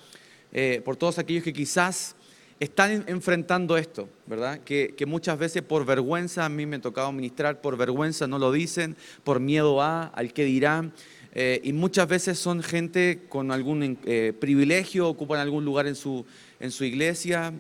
eh, 0.54 0.82
por 0.84 0.96
todos 0.96 1.20
aquellos 1.20 1.44
que 1.44 1.54
quizás 1.54 2.16
están 2.62 3.06
enfrentando 3.08 3.76
esto, 3.76 4.08
¿verdad? 4.28 4.60
Que, 4.60 4.94
muchas 5.08 5.38
veces 5.38 5.64
por 5.64 5.84
vergüenza, 5.84 6.46
a 6.46 6.50
mí 6.50 6.66
me 6.66 6.76
ha 6.76 6.82
tocado 6.82 7.12
ministrar, 7.12 7.60
por 7.60 7.76
vergüenza 7.76 8.28
no 8.28 8.38
lo 8.38 8.52
dicen, 8.52 8.96
por 9.24 9.40
miedo 9.40 9.82
a, 9.82 10.04
al 10.04 10.32
que 10.32 10.46
dirán. 10.46 10.94
Eh, 11.34 11.62
y 11.64 11.74
muchas 11.74 12.08
veces 12.08 12.38
son 12.38 12.62
gente 12.62 13.22
con 13.30 13.52
algún 13.52 13.98
eh, 14.06 14.34
privilegio, 14.40 15.08
ocupan 15.08 15.40
algún 15.40 15.64
lugar 15.64 15.88
en 15.88 15.96
su, 15.96 16.26
en 16.60 16.72
su 16.72 16.84
iglesia, 16.84 17.54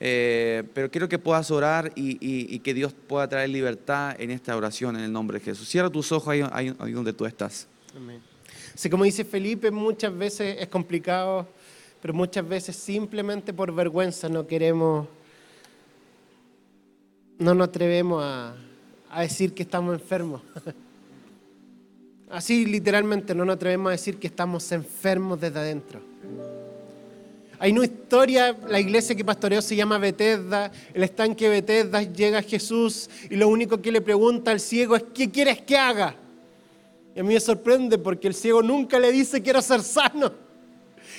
eh, 0.00 0.62
pero 0.72 0.90
quiero 0.90 1.08
que 1.08 1.18
puedas 1.18 1.50
orar 1.50 1.92
y, 1.94 2.58
que 2.60 2.72
Dios 2.72 2.94
pueda 3.06 3.28
traer 3.28 3.50
libertad 3.50 4.18
en 4.18 4.30
esta 4.30 4.56
oración 4.56 4.96
en 4.96 5.02
el 5.02 5.12
nombre 5.12 5.38
de 5.38 5.44
Jesús. 5.44 5.68
Cierra 5.68 5.90
tus 5.90 6.10
ojos 6.12 6.28
ahí, 6.28 6.72
ahí 6.78 6.92
donde 6.92 7.12
tú 7.12 7.26
estás. 7.26 7.68
Amén. 7.94 8.20
Sí, 8.74 8.88
como 8.88 9.04
dice 9.04 9.24
Felipe, 9.24 9.70
muchas 9.70 10.16
veces 10.16 10.56
es 10.60 10.68
complicado 10.68 11.48
pero 12.00 12.14
muchas 12.14 12.48
veces 12.48 12.76
simplemente 12.76 13.52
por 13.52 13.74
vergüenza 13.74 14.28
no 14.28 14.46
queremos, 14.46 15.08
no 17.38 17.54
nos 17.54 17.68
atrevemos 17.68 18.22
a, 18.22 18.54
decir 19.20 19.54
que 19.54 19.62
estamos 19.62 19.94
enfermos. 19.94 20.42
Así 22.30 22.66
literalmente 22.66 23.34
no 23.34 23.44
nos 23.44 23.56
atrevemos 23.56 23.88
a 23.88 23.92
decir 23.92 24.18
que 24.18 24.26
estamos 24.26 24.70
enfermos 24.72 25.40
desde 25.40 25.58
adentro. 25.58 26.00
Hay 27.60 27.72
una 27.72 27.84
historia, 27.84 28.56
la 28.68 28.78
iglesia 28.78 29.16
que 29.16 29.24
pastoreó 29.24 29.60
se 29.60 29.74
llama 29.74 29.98
Betesda, 29.98 30.70
el 30.94 31.02
estanque 31.02 31.48
Betesda 31.48 32.02
llega 32.02 32.40
Jesús 32.42 33.10
y 33.28 33.34
lo 33.34 33.48
único 33.48 33.82
que 33.82 33.90
le 33.90 34.00
pregunta 34.00 34.52
al 34.52 34.60
ciego 34.60 34.94
es, 34.94 35.04
¿qué 35.12 35.30
quieres 35.30 35.60
que 35.62 35.76
haga? 35.76 36.14
Y 37.16 37.20
a 37.20 37.24
mí 37.24 37.34
me 37.34 37.40
sorprende 37.40 37.98
porque 37.98 38.28
el 38.28 38.34
ciego 38.34 38.62
nunca 38.62 38.98
le 39.00 39.10
dice 39.10 39.42
quiero 39.42 39.60
ser 39.60 39.82
sano. 39.82 40.32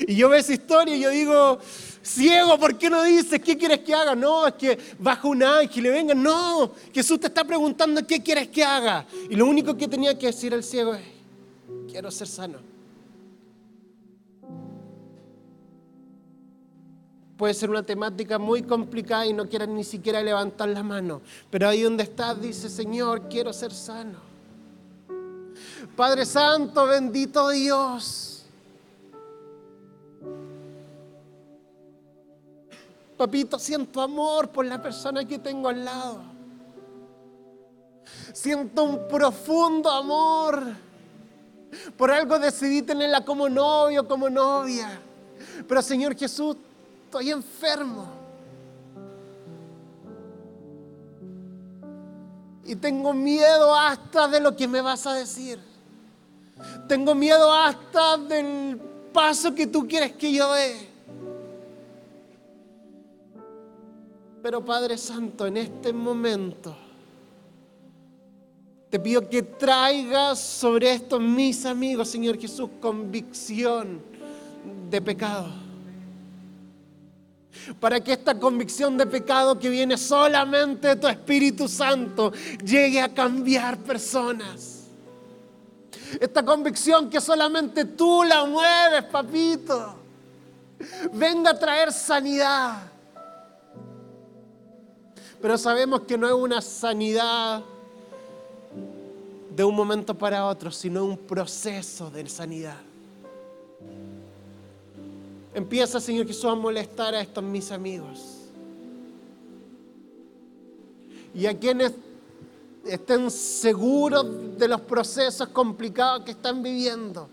Y 0.08 0.16
yo 0.16 0.30
veo 0.30 0.40
esa 0.40 0.54
historia 0.54 0.96
y 0.96 1.02
yo 1.02 1.10
digo, 1.10 1.60
ciego, 2.02 2.58
¿por 2.58 2.78
qué 2.78 2.90
no 2.90 3.04
dices 3.04 3.40
qué 3.42 3.58
quieres 3.58 3.80
que 3.80 3.94
haga? 3.94 4.16
No, 4.16 4.48
es 4.48 4.54
que 4.54 4.78
baja 4.98 5.28
un 5.28 5.44
ángel 5.44 5.86
y 5.86 5.90
venga. 5.90 6.14
No, 6.14 6.72
Jesús 6.94 7.20
te 7.20 7.28
está 7.28 7.44
preguntando 7.44 8.06
qué 8.06 8.22
quieres 8.22 8.48
que 8.50 8.64
haga. 8.64 9.06
Y 9.30 9.36
lo 9.36 9.46
único 9.46 9.76
que 9.76 9.88
tenía 9.88 10.18
que 10.18 10.28
decir 10.28 10.54
el 10.54 10.64
ciego 10.64 10.96
es, 10.96 11.04
quiero 11.90 12.12
ser 12.12 12.28
sano. 12.28 12.70
Puede 17.38 17.54
ser 17.54 17.70
una 17.70 17.84
temática 17.84 18.38
muy 18.38 18.64
complicada 18.64 19.26
y 19.26 19.32
no 19.32 19.48
quieras 19.48 19.70
ni 19.70 19.86
siquiera 19.86 20.22
levantar 20.22 20.68
la 20.68 20.84
mano. 20.84 21.22
Pero 21.50 21.70
ahí 21.70 21.84
donde 21.84 22.04
estás 22.04 22.42
dice, 22.42 22.70
Señor, 22.70 23.30
quiero 23.30 23.54
ser 23.54 23.72
sano. 23.72 24.20
Padre 25.96 26.26
Santo, 26.26 26.86
bendito 26.86 27.50
Dios. 27.50 28.29
Papito, 33.20 33.60
siento 33.60 34.02
amor 34.02 34.48
por 34.48 34.66
la 34.66 34.82
persona 34.82 35.26
que 35.26 35.38
tengo 35.38 35.68
al 35.68 35.84
lado. 35.84 36.22
Siento 38.32 38.82
un 38.82 39.10
profundo 39.10 39.92
amor. 39.92 40.64
Por 41.98 42.12
algo 42.12 42.40
decidí 42.40 42.82
tenerla 42.82 43.26
como 43.26 43.50
novio, 43.50 44.08
como 44.08 44.30
novia. 44.30 45.02
Pero 45.68 45.82
Señor 45.82 46.16
Jesús, 46.16 46.56
estoy 47.04 47.32
enfermo. 47.32 48.08
Y 52.64 52.74
tengo 52.78 53.14
miedo 53.14 53.76
hasta 53.76 54.30
de 54.30 54.40
lo 54.40 54.56
que 54.56 54.66
me 54.66 54.80
vas 54.80 55.06
a 55.06 55.14
decir. 55.14 55.60
Tengo 56.88 57.14
miedo 57.14 57.54
hasta 57.54 58.16
del 58.16 58.80
paso 59.12 59.54
que 59.54 59.68
tú 59.68 59.86
quieres 59.86 60.14
que 60.14 60.32
yo 60.32 60.54
dé. 60.54 60.99
Pero 64.42 64.64
Padre 64.64 64.98
Santo, 64.98 65.48
en 65.48 65.58
este 65.58 65.92
momento 65.92 66.76
te 68.90 69.00
pido 69.00 69.30
que 69.30 69.44
traigas 69.44 70.40
sobre 70.40 70.94
estos 70.94 71.22
mis 71.22 71.66
amigos, 71.66 72.10
Señor 72.10 72.40
Jesús, 72.40 72.70
convicción 72.82 74.02
de 74.90 75.02
pecado. 75.02 75.48
Para 77.80 78.00
que 78.00 78.14
esta 78.14 78.40
convicción 78.40 78.98
de 78.98 79.06
pecado 79.06 79.60
que 79.60 79.70
viene 79.70 79.96
solamente 79.96 80.88
de 80.88 80.96
tu 80.96 81.08
Espíritu 81.08 81.68
Santo 81.68 82.32
llegue 82.64 83.00
a 83.00 83.14
cambiar 83.14 83.78
personas. 83.78 84.86
Esta 86.20 86.44
convicción 86.44 87.12
que 87.12 87.22
solamente 87.22 87.86
tú 87.86 88.24
la 88.24 88.46
mueves, 88.46 89.04
papito. 89.04 89.98
Venga 91.14 91.52
a 91.52 91.60
traer 91.60 91.92
sanidad 91.92 92.90
pero 95.42 95.58
sabemos 95.58 96.02
que 96.02 96.18
no 96.18 96.28
es 96.28 96.34
una 96.34 96.62
sanidad 96.62 97.64
de 99.56 99.64
un 99.64 99.76
momento 99.76 100.14
para 100.14 100.46
otro, 100.46 100.72
sino 100.72 101.04
un 101.04 101.18
proceso 101.18 102.10
de 102.10 102.28
sanidad. 102.30 102.78
Empieza, 105.54 106.00
Señor 106.00 106.28
Jesús, 106.28 106.46
a 106.46 106.56
molestar 106.56 107.16
a 107.16 107.22
estos 107.22 107.44
mis 107.44 107.72
amigos. 107.72 108.38
Y 111.34 111.46
a 111.46 111.58
quienes 111.58 111.94
estén 112.86 113.30
seguros 113.30 114.58
de 114.58 114.68
los 114.68 114.82
procesos 114.82 115.48
complicados 115.50 116.24
que 116.24 116.32
están 116.32 116.62
viviendo, 116.64 117.28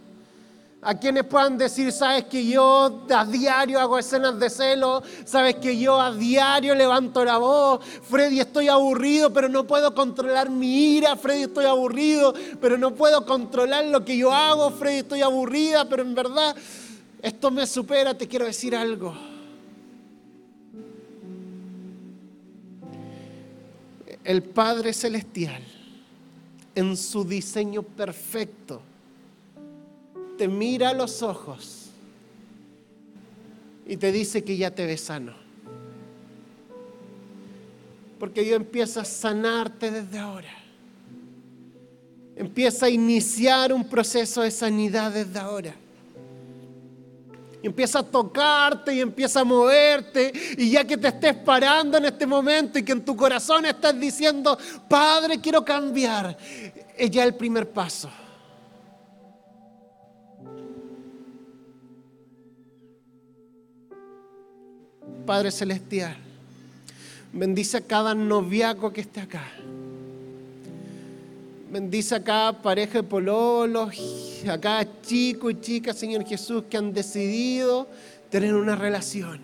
A 0.89 0.95
quienes 0.95 1.25
puedan 1.25 1.59
decir, 1.59 1.91
sabes 1.91 2.27
que 2.27 2.47
yo 2.47 3.05
a 3.11 3.25
diario 3.25 3.81
hago 3.81 3.99
escenas 3.99 4.39
de 4.39 4.49
celo, 4.49 5.03
sabes 5.25 5.57
que 5.57 5.77
yo 5.77 6.01
a 6.01 6.15
diario 6.15 6.77
levanto 6.77 7.25
la 7.25 7.39
voz, 7.39 7.85
Freddy 7.85 8.39
estoy 8.39 8.69
aburrido 8.69 9.33
pero 9.33 9.49
no 9.49 9.67
puedo 9.67 9.93
controlar 9.97 10.49
mi 10.49 10.97
ira, 10.97 11.17
Freddy 11.17 11.43
estoy 11.43 11.65
aburrido 11.65 12.33
pero 12.61 12.79
no 12.79 12.95
puedo 12.95 13.27
controlar 13.27 13.87
lo 13.87 14.05
que 14.05 14.17
yo 14.17 14.33
hago, 14.33 14.71
Freddy 14.71 14.99
estoy 14.99 15.23
aburrida 15.23 15.89
pero 15.89 16.03
en 16.03 16.15
verdad 16.15 16.55
esto 17.21 17.51
me 17.51 17.67
supera, 17.67 18.17
te 18.17 18.29
quiero 18.29 18.47
decir 18.47 18.77
algo. 18.77 19.13
El 24.23 24.45
Padre 24.45 24.93
Celestial, 24.93 25.65
en 26.77 26.97
su 26.97 27.25
diseño 27.25 27.83
perfecto, 27.83 28.83
te 30.37 30.49
mira 30.49 30.91
a 30.91 30.95
los 30.95 31.23
ojos 31.23 31.87
y 33.87 33.97
te 33.97 34.13
dice 34.13 34.43
que 34.43 34.57
ya 34.57 34.71
te 34.71 34.85
ves 34.85 35.03
sano. 35.03 35.35
Porque 38.19 38.43
Dios 38.43 38.57
empieza 38.57 39.03
a 39.03 39.05
sanarte 39.05 39.91
desde 39.91 40.19
ahora. 40.19 40.49
Empieza 42.35 42.87
a 42.87 42.91
iniciar 42.91 43.73
un 43.73 43.89
proceso 43.89 44.43
de 44.43 44.51
sanidad 44.51 45.13
desde 45.13 45.39
ahora. 45.39 45.75
Y 47.63 47.67
empieza 47.67 48.01
a 48.01 48.03
tocarte 48.03 48.95
y 48.95 49.01
empieza 49.01 49.41
a 49.41 49.45
moverte. 49.45 50.33
Y 50.59 50.71
ya 50.71 50.85
que 50.85 50.97
te 50.97 51.09
estés 51.09 51.35
parando 51.35 51.99
en 51.99 52.07
este 52.07 52.27
momento 52.27 52.79
y 52.79 52.83
que 52.83 52.93
en 52.93 53.05
tu 53.05 53.15
corazón 53.15 53.67
estás 53.67 53.99
diciendo, 53.99 54.59
Padre, 54.89 55.41
quiero 55.41 55.65
cambiar, 55.65 56.37
es 56.97 57.11
ya 57.11 57.25
el 57.25 57.35
primer 57.35 57.71
paso. 57.71 58.11
Padre 65.27 65.51
Celestial, 65.51 66.17
bendice 67.33 67.79
a 67.79 67.81
cada 67.81 68.15
noviaco 68.15 68.93
que 68.93 69.01
esté 69.01 69.21
acá. 69.21 69.45
Bendice 71.71 72.15
a 72.15 72.23
cada 72.23 72.63
pareja 72.63 72.99
de 72.99 73.03
pololos, 73.03 73.91
a 74.49 74.59
cada 74.59 75.03
chico 75.03 75.51
y 75.51 75.61
chica, 75.61 75.93
Señor 75.93 76.25
Jesús, 76.25 76.65
que 76.71 76.77
han 76.77 76.93
decidido 76.93 77.89
tener 78.31 78.55
una 78.55 78.77
relación. 78.77 79.41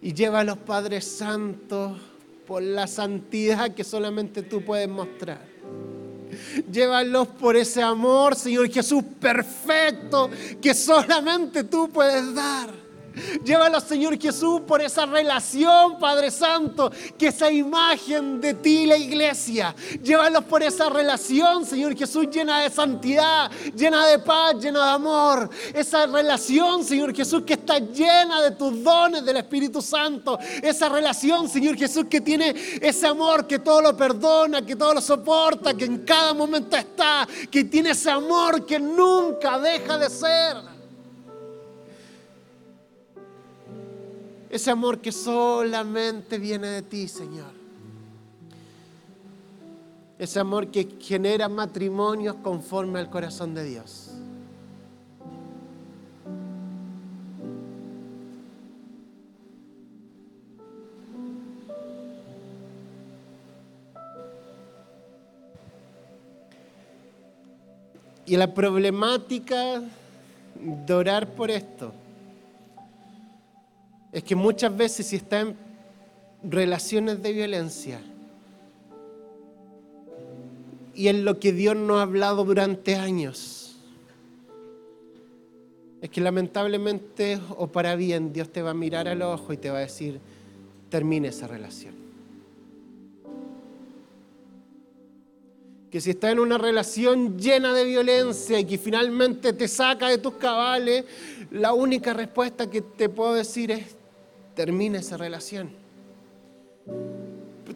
Y 0.00 0.14
lleva 0.14 0.40
a 0.40 0.44
los 0.44 0.56
Padres 0.56 1.04
Santos 1.04 1.98
por 2.46 2.62
la 2.62 2.86
santidad 2.86 3.74
que 3.74 3.84
solamente 3.84 4.40
tú 4.42 4.64
puedes 4.64 4.88
mostrar. 4.88 5.44
Llévalos 6.72 7.28
por 7.28 7.56
ese 7.56 7.82
amor, 7.82 8.36
Señor 8.36 8.70
Jesús, 8.70 9.04
perfecto, 9.20 10.30
que 10.62 10.72
solamente 10.72 11.64
tú 11.64 11.90
puedes 11.90 12.34
dar. 12.34 12.85
Llévalo, 13.44 13.80
Señor 13.80 14.18
Jesús, 14.20 14.60
por 14.66 14.80
esa 14.82 15.06
relación, 15.06 15.98
Padre 15.98 16.30
Santo, 16.30 16.90
que 17.18 17.28
esa 17.28 17.50
imagen 17.50 18.40
de 18.40 18.54
ti, 18.54 18.86
la 18.86 18.96
iglesia. 18.96 19.74
Llévalos 20.02 20.44
por 20.44 20.62
esa 20.62 20.88
relación, 20.90 21.64
Señor 21.64 21.96
Jesús, 21.96 22.28
llena 22.30 22.60
de 22.60 22.70
santidad, 22.70 23.50
llena 23.74 24.06
de 24.06 24.18
paz, 24.18 24.56
llena 24.60 24.84
de 24.84 24.90
amor. 24.92 25.50
Esa 25.72 26.06
relación, 26.06 26.84
Señor 26.84 27.14
Jesús, 27.14 27.42
que 27.46 27.54
está 27.54 27.78
llena 27.78 28.42
de 28.42 28.50
tus 28.50 28.82
dones 28.82 29.24
del 29.24 29.38
Espíritu 29.38 29.80
Santo. 29.80 30.38
Esa 30.62 30.88
relación, 30.88 31.48
Señor 31.48 31.76
Jesús, 31.76 32.06
que 32.10 32.20
tiene 32.20 32.54
ese 32.80 33.06
amor 33.06 33.46
que 33.46 33.58
todo 33.58 33.80
lo 33.80 33.96
perdona, 33.96 34.64
que 34.64 34.76
todo 34.76 34.94
lo 34.94 35.00
soporta, 35.00 35.74
que 35.74 35.86
en 35.86 36.04
cada 36.04 36.34
momento 36.34 36.76
está, 36.76 37.26
que 37.50 37.64
tiene 37.64 37.90
ese 37.90 38.10
amor 38.10 38.66
que 38.66 38.78
nunca 38.78 39.58
deja 39.58 39.96
de 39.98 40.10
ser. 40.10 40.75
Ese 44.56 44.70
amor 44.70 45.02
que 45.02 45.12
solamente 45.12 46.38
viene 46.38 46.68
de 46.68 46.80
ti, 46.80 47.08
Señor. 47.08 47.52
Ese 50.18 50.40
amor 50.40 50.68
que 50.68 50.96
genera 50.98 51.46
matrimonios 51.46 52.36
conforme 52.36 52.98
al 52.98 53.10
corazón 53.10 53.54
de 53.54 53.64
Dios. 53.64 54.12
Y 68.24 68.38
la 68.38 68.54
problemática 68.54 69.82
de 70.86 70.94
orar 70.94 71.28
por 71.34 71.50
esto 71.50 71.92
es 74.16 74.24
que 74.24 74.34
muchas 74.34 74.74
veces 74.74 75.08
si 75.08 75.16
está 75.16 75.40
en 75.40 75.54
relaciones 76.42 77.22
de 77.22 77.32
violencia 77.34 78.00
y 80.94 81.08
en 81.08 81.26
lo 81.26 81.38
que 81.38 81.52
Dios 81.52 81.76
no 81.76 81.98
ha 81.98 82.02
hablado 82.04 82.42
durante 82.46 82.94
años, 82.94 83.76
es 86.00 86.08
que 86.08 86.22
lamentablemente 86.22 87.38
o 87.58 87.66
para 87.66 87.94
bien 87.94 88.32
Dios 88.32 88.50
te 88.50 88.62
va 88.62 88.70
a 88.70 88.74
mirar 88.74 89.06
al 89.06 89.20
ojo 89.20 89.52
y 89.52 89.58
te 89.58 89.68
va 89.68 89.76
a 89.76 89.80
decir, 89.82 90.18
termine 90.88 91.28
esa 91.28 91.46
relación. 91.46 91.94
Que 95.90 96.00
si 96.00 96.12
está 96.12 96.30
en 96.30 96.38
una 96.38 96.56
relación 96.56 97.38
llena 97.38 97.74
de 97.74 97.84
violencia 97.84 98.58
y 98.58 98.64
que 98.64 98.78
finalmente 98.78 99.52
te 99.52 99.68
saca 99.68 100.08
de 100.08 100.16
tus 100.16 100.36
cabales, 100.36 101.04
la 101.50 101.74
única 101.74 102.14
respuesta 102.14 102.70
que 102.70 102.80
te 102.80 103.10
puedo 103.10 103.34
decir 103.34 103.70
es, 103.70 103.95
termina 104.56 104.98
esa 104.98 105.16
relación. 105.16 105.70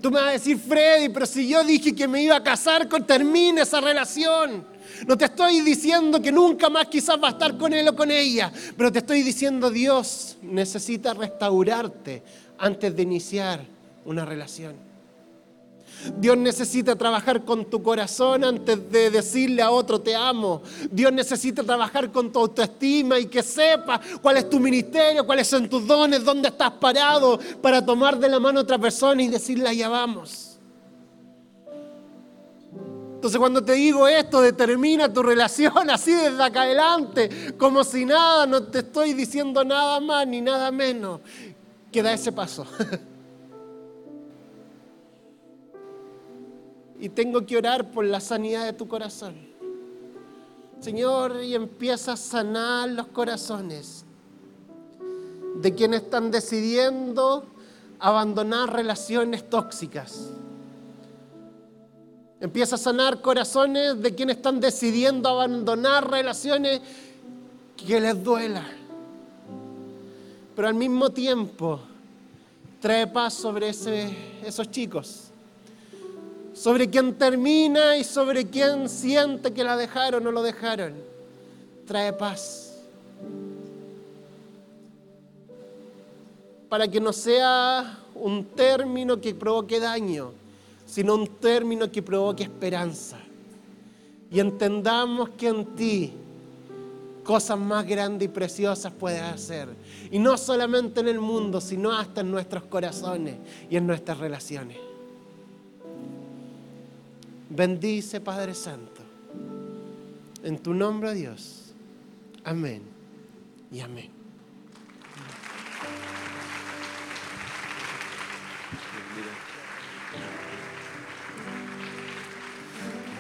Tú 0.01 0.11
me 0.11 0.19
vas 0.19 0.31
a 0.31 0.33
decir, 0.33 0.59
Freddy, 0.59 1.11
pero 1.11 1.27
si 1.27 1.47
yo 1.47 1.63
dije 1.63 1.95
que 1.95 2.09
me 2.09 2.23
iba 2.23 2.35
a 2.35 2.43
casar, 2.43 2.89
con, 2.89 3.07
termina 3.07 3.63
esa 3.63 3.83
relación. 3.83 4.65
No 5.07 5.17
te 5.17 5.27
estoy 5.27 5.61
diciendo 5.61 6.23
que 6.23 6.33
nunca 6.33 6.71
más 6.71 6.87
quizás 6.87 7.23
va 7.23 7.29
a 7.29 7.33
estar 7.33 7.59
con 7.59 7.75
él 7.75 7.87
o 7.89 7.95
con 7.95 8.11
ella, 8.11 8.51
pero 8.77 8.91
te 8.91 9.01
estoy 9.01 9.23
diciendo 9.23 9.71
Dios 9.71 10.39
necesita 10.43 11.13
restaurarte 11.13 12.23
antes 12.59 12.97
de 12.97 13.03
iniciar 13.03 13.61
una 14.07 14.25
relación. 14.25 14.90
Dios 16.17 16.37
necesita 16.37 16.97
trabajar 16.97 17.45
con 17.45 17.65
tu 17.65 17.83
corazón 17.83 18.45
antes 18.45 18.91
de 18.91 19.11
decirle 19.11 19.63
a 19.63 19.71
otro 19.71 20.01
te 20.01 20.15
amo. 20.15 20.63
Dios 20.91 21.13
necesita 21.13 21.63
trabajar 21.63 22.11
con 22.11 22.33
tu 22.33 22.39
autoestima 22.39 23.19
y 23.19 23.27
que 23.27 23.43
sepa 23.43 24.01
cuál 24.23 24.39
es 24.39 24.49
tu 24.49 24.59
ministerio, 24.59 25.27
cuáles 25.27 25.47
son 25.47 25.69
tus 25.69 25.87
dones, 25.87 26.25
dónde 26.25 26.49
estás 26.49 26.73
parado 26.73 27.39
para 27.61 27.85
tomar 27.85 28.19
de 28.19 28.29
la 28.29 28.41
mano 28.41 28.61
a 28.61 28.63
otra 28.63 28.79
persona 28.79 29.23
y 29.23 29.29
decirle 29.29 29.69
allá 29.69 29.89
vamos. 29.89 30.59
Entonces 33.21 33.39
cuando 33.39 33.63
te 33.63 33.75
digo 33.75 34.09
esto, 34.09 34.41
determina 34.41 35.13
tu 35.13 35.23
relación 35.23 35.91
así 35.91 36.13
desde 36.13 36.43
acá 36.43 36.63
adelante, 36.63 37.55
como 37.59 37.85
si 37.85 38.07
nada, 38.07 38.47
no 38.47 38.63
te 38.63 38.79
estoy 38.79 39.13
diciendo 39.13 39.63
nada 39.63 40.01
más 40.01 40.27
ni 40.27 40.41
nada 40.41 40.71
menos 40.71 41.21
que 41.93 42.03
da 42.03 42.15
ese 42.15 42.33
paso. 42.33 42.67
y 47.01 47.09
tengo 47.09 47.47
que 47.47 47.57
orar 47.57 47.91
por 47.91 48.05
la 48.05 48.21
sanidad 48.21 48.67
de 48.67 48.75
tu 48.75 48.87
corazón. 48.87 49.35
Señor, 50.81 51.43
y 51.43 51.55
empieza 51.55 52.13
a 52.13 52.17
sanar 52.17 52.91
los 52.91 53.07
corazones 53.09 54.05
de 55.57 55.75
quienes 55.75 56.03
están 56.03 56.31
decidiendo 56.31 57.47
abandonar 57.99 58.73
relaciones 58.73 59.49
tóxicas. 59.49 60.31
Empieza 62.39 62.77
a 62.77 62.79
sanar 62.79 63.21
corazones 63.23 64.01
de 64.01 64.15
quienes 64.15 64.37
están 64.37 64.61
decidiendo 64.61 65.29
abandonar 65.29 66.11
relaciones 66.11 66.81
que 67.77 67.99
les 67.99 68.23
duela. 68.23 68.65
Pero 70.55 70.69
al 70.69 70.75
mismo 70.75 71.11
tiempo 71.11 71.81
trae 72.81 73.07
paz 73.07 73.35
sobre 73.35 73.71
esos 73.71 74.71
chicos 74.71 75.30
sobre 76.61 76.91
quien 76.91 77.15
termina 77.15 77.97
y 77.97 78.05
sobre 78.05 78.47
quien 78.47 78.87
siente 78.87 79.51
que 79.51 79.65
la 79.65 79.79
dejaron 79.79 80.27
o 80.27 80.31
lo 80.31 80.43
dejaron. 80.43 80.93
Trae 81.87 82.13
paz. 82.13 82.83
Para 86.69 86.87
que 86.87 87.01
no 87.01 87.15
sea 87.15 88.01
un 88.15 88.45
término 88.45 89.19
que 89.19 89.35
provoque 89.35 89.81
daño, 89.81 90.33
sino 90.85 91.15
un 91.15 91.29
término 91.29 91.91
que 91.91 92.03
provoque 92.03 92.43
esperanza. 92.43 93.17
Y 94.31 94.39
entendamos 94.39 95.31
que 95.31 95.49
en 95.49 95.65
ti 95.75 96.13
cosas 97.25 97.59
más 97.59 97.87
grandes 97.87 98.29
y 98.29 98.31
preciosas 98.31 98.93
puedes 98.93 99.23
hacer. 99.23 99.67
Y 100.11 100.19
no 100.19 100.37
solamente 100.37 101.01
en 101.01 101.09
el 101.09 101.21
mundo, 101.21 101.59
sino 101.59 101.91
hasta 101.91 102.21
en 102.21 102.31
nuestros 102.31 102.65
corazones 102.65 103.37
y 103.71 103.79
en 103.79 103.87
nuestras 103.87 104.19
relaciones. 104.19 104.90
Bendice, 107.51 108.21
Padre 108.21 108.55
Santo, 108.55 109.03
En 110.43 110.57
tu 110.59 110.73
nombre, 110.73 111.13
Dios. 111.15 111.75
Amén 112.45 112.83
y 113.73 113.81
amén. 113.81 114.11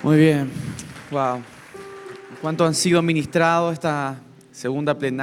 Muy 0.02 0.16
bien. 0.16 0.50
Wow. 1.10 1.42
¿Cuánto 2.40 2.64
han 2.64 2.74
sido 2.74 3.02
ministrados 3.02 3.74
esta 3.74 4.16
segunda 4.50 4.96
plenaria? 4.96 5.18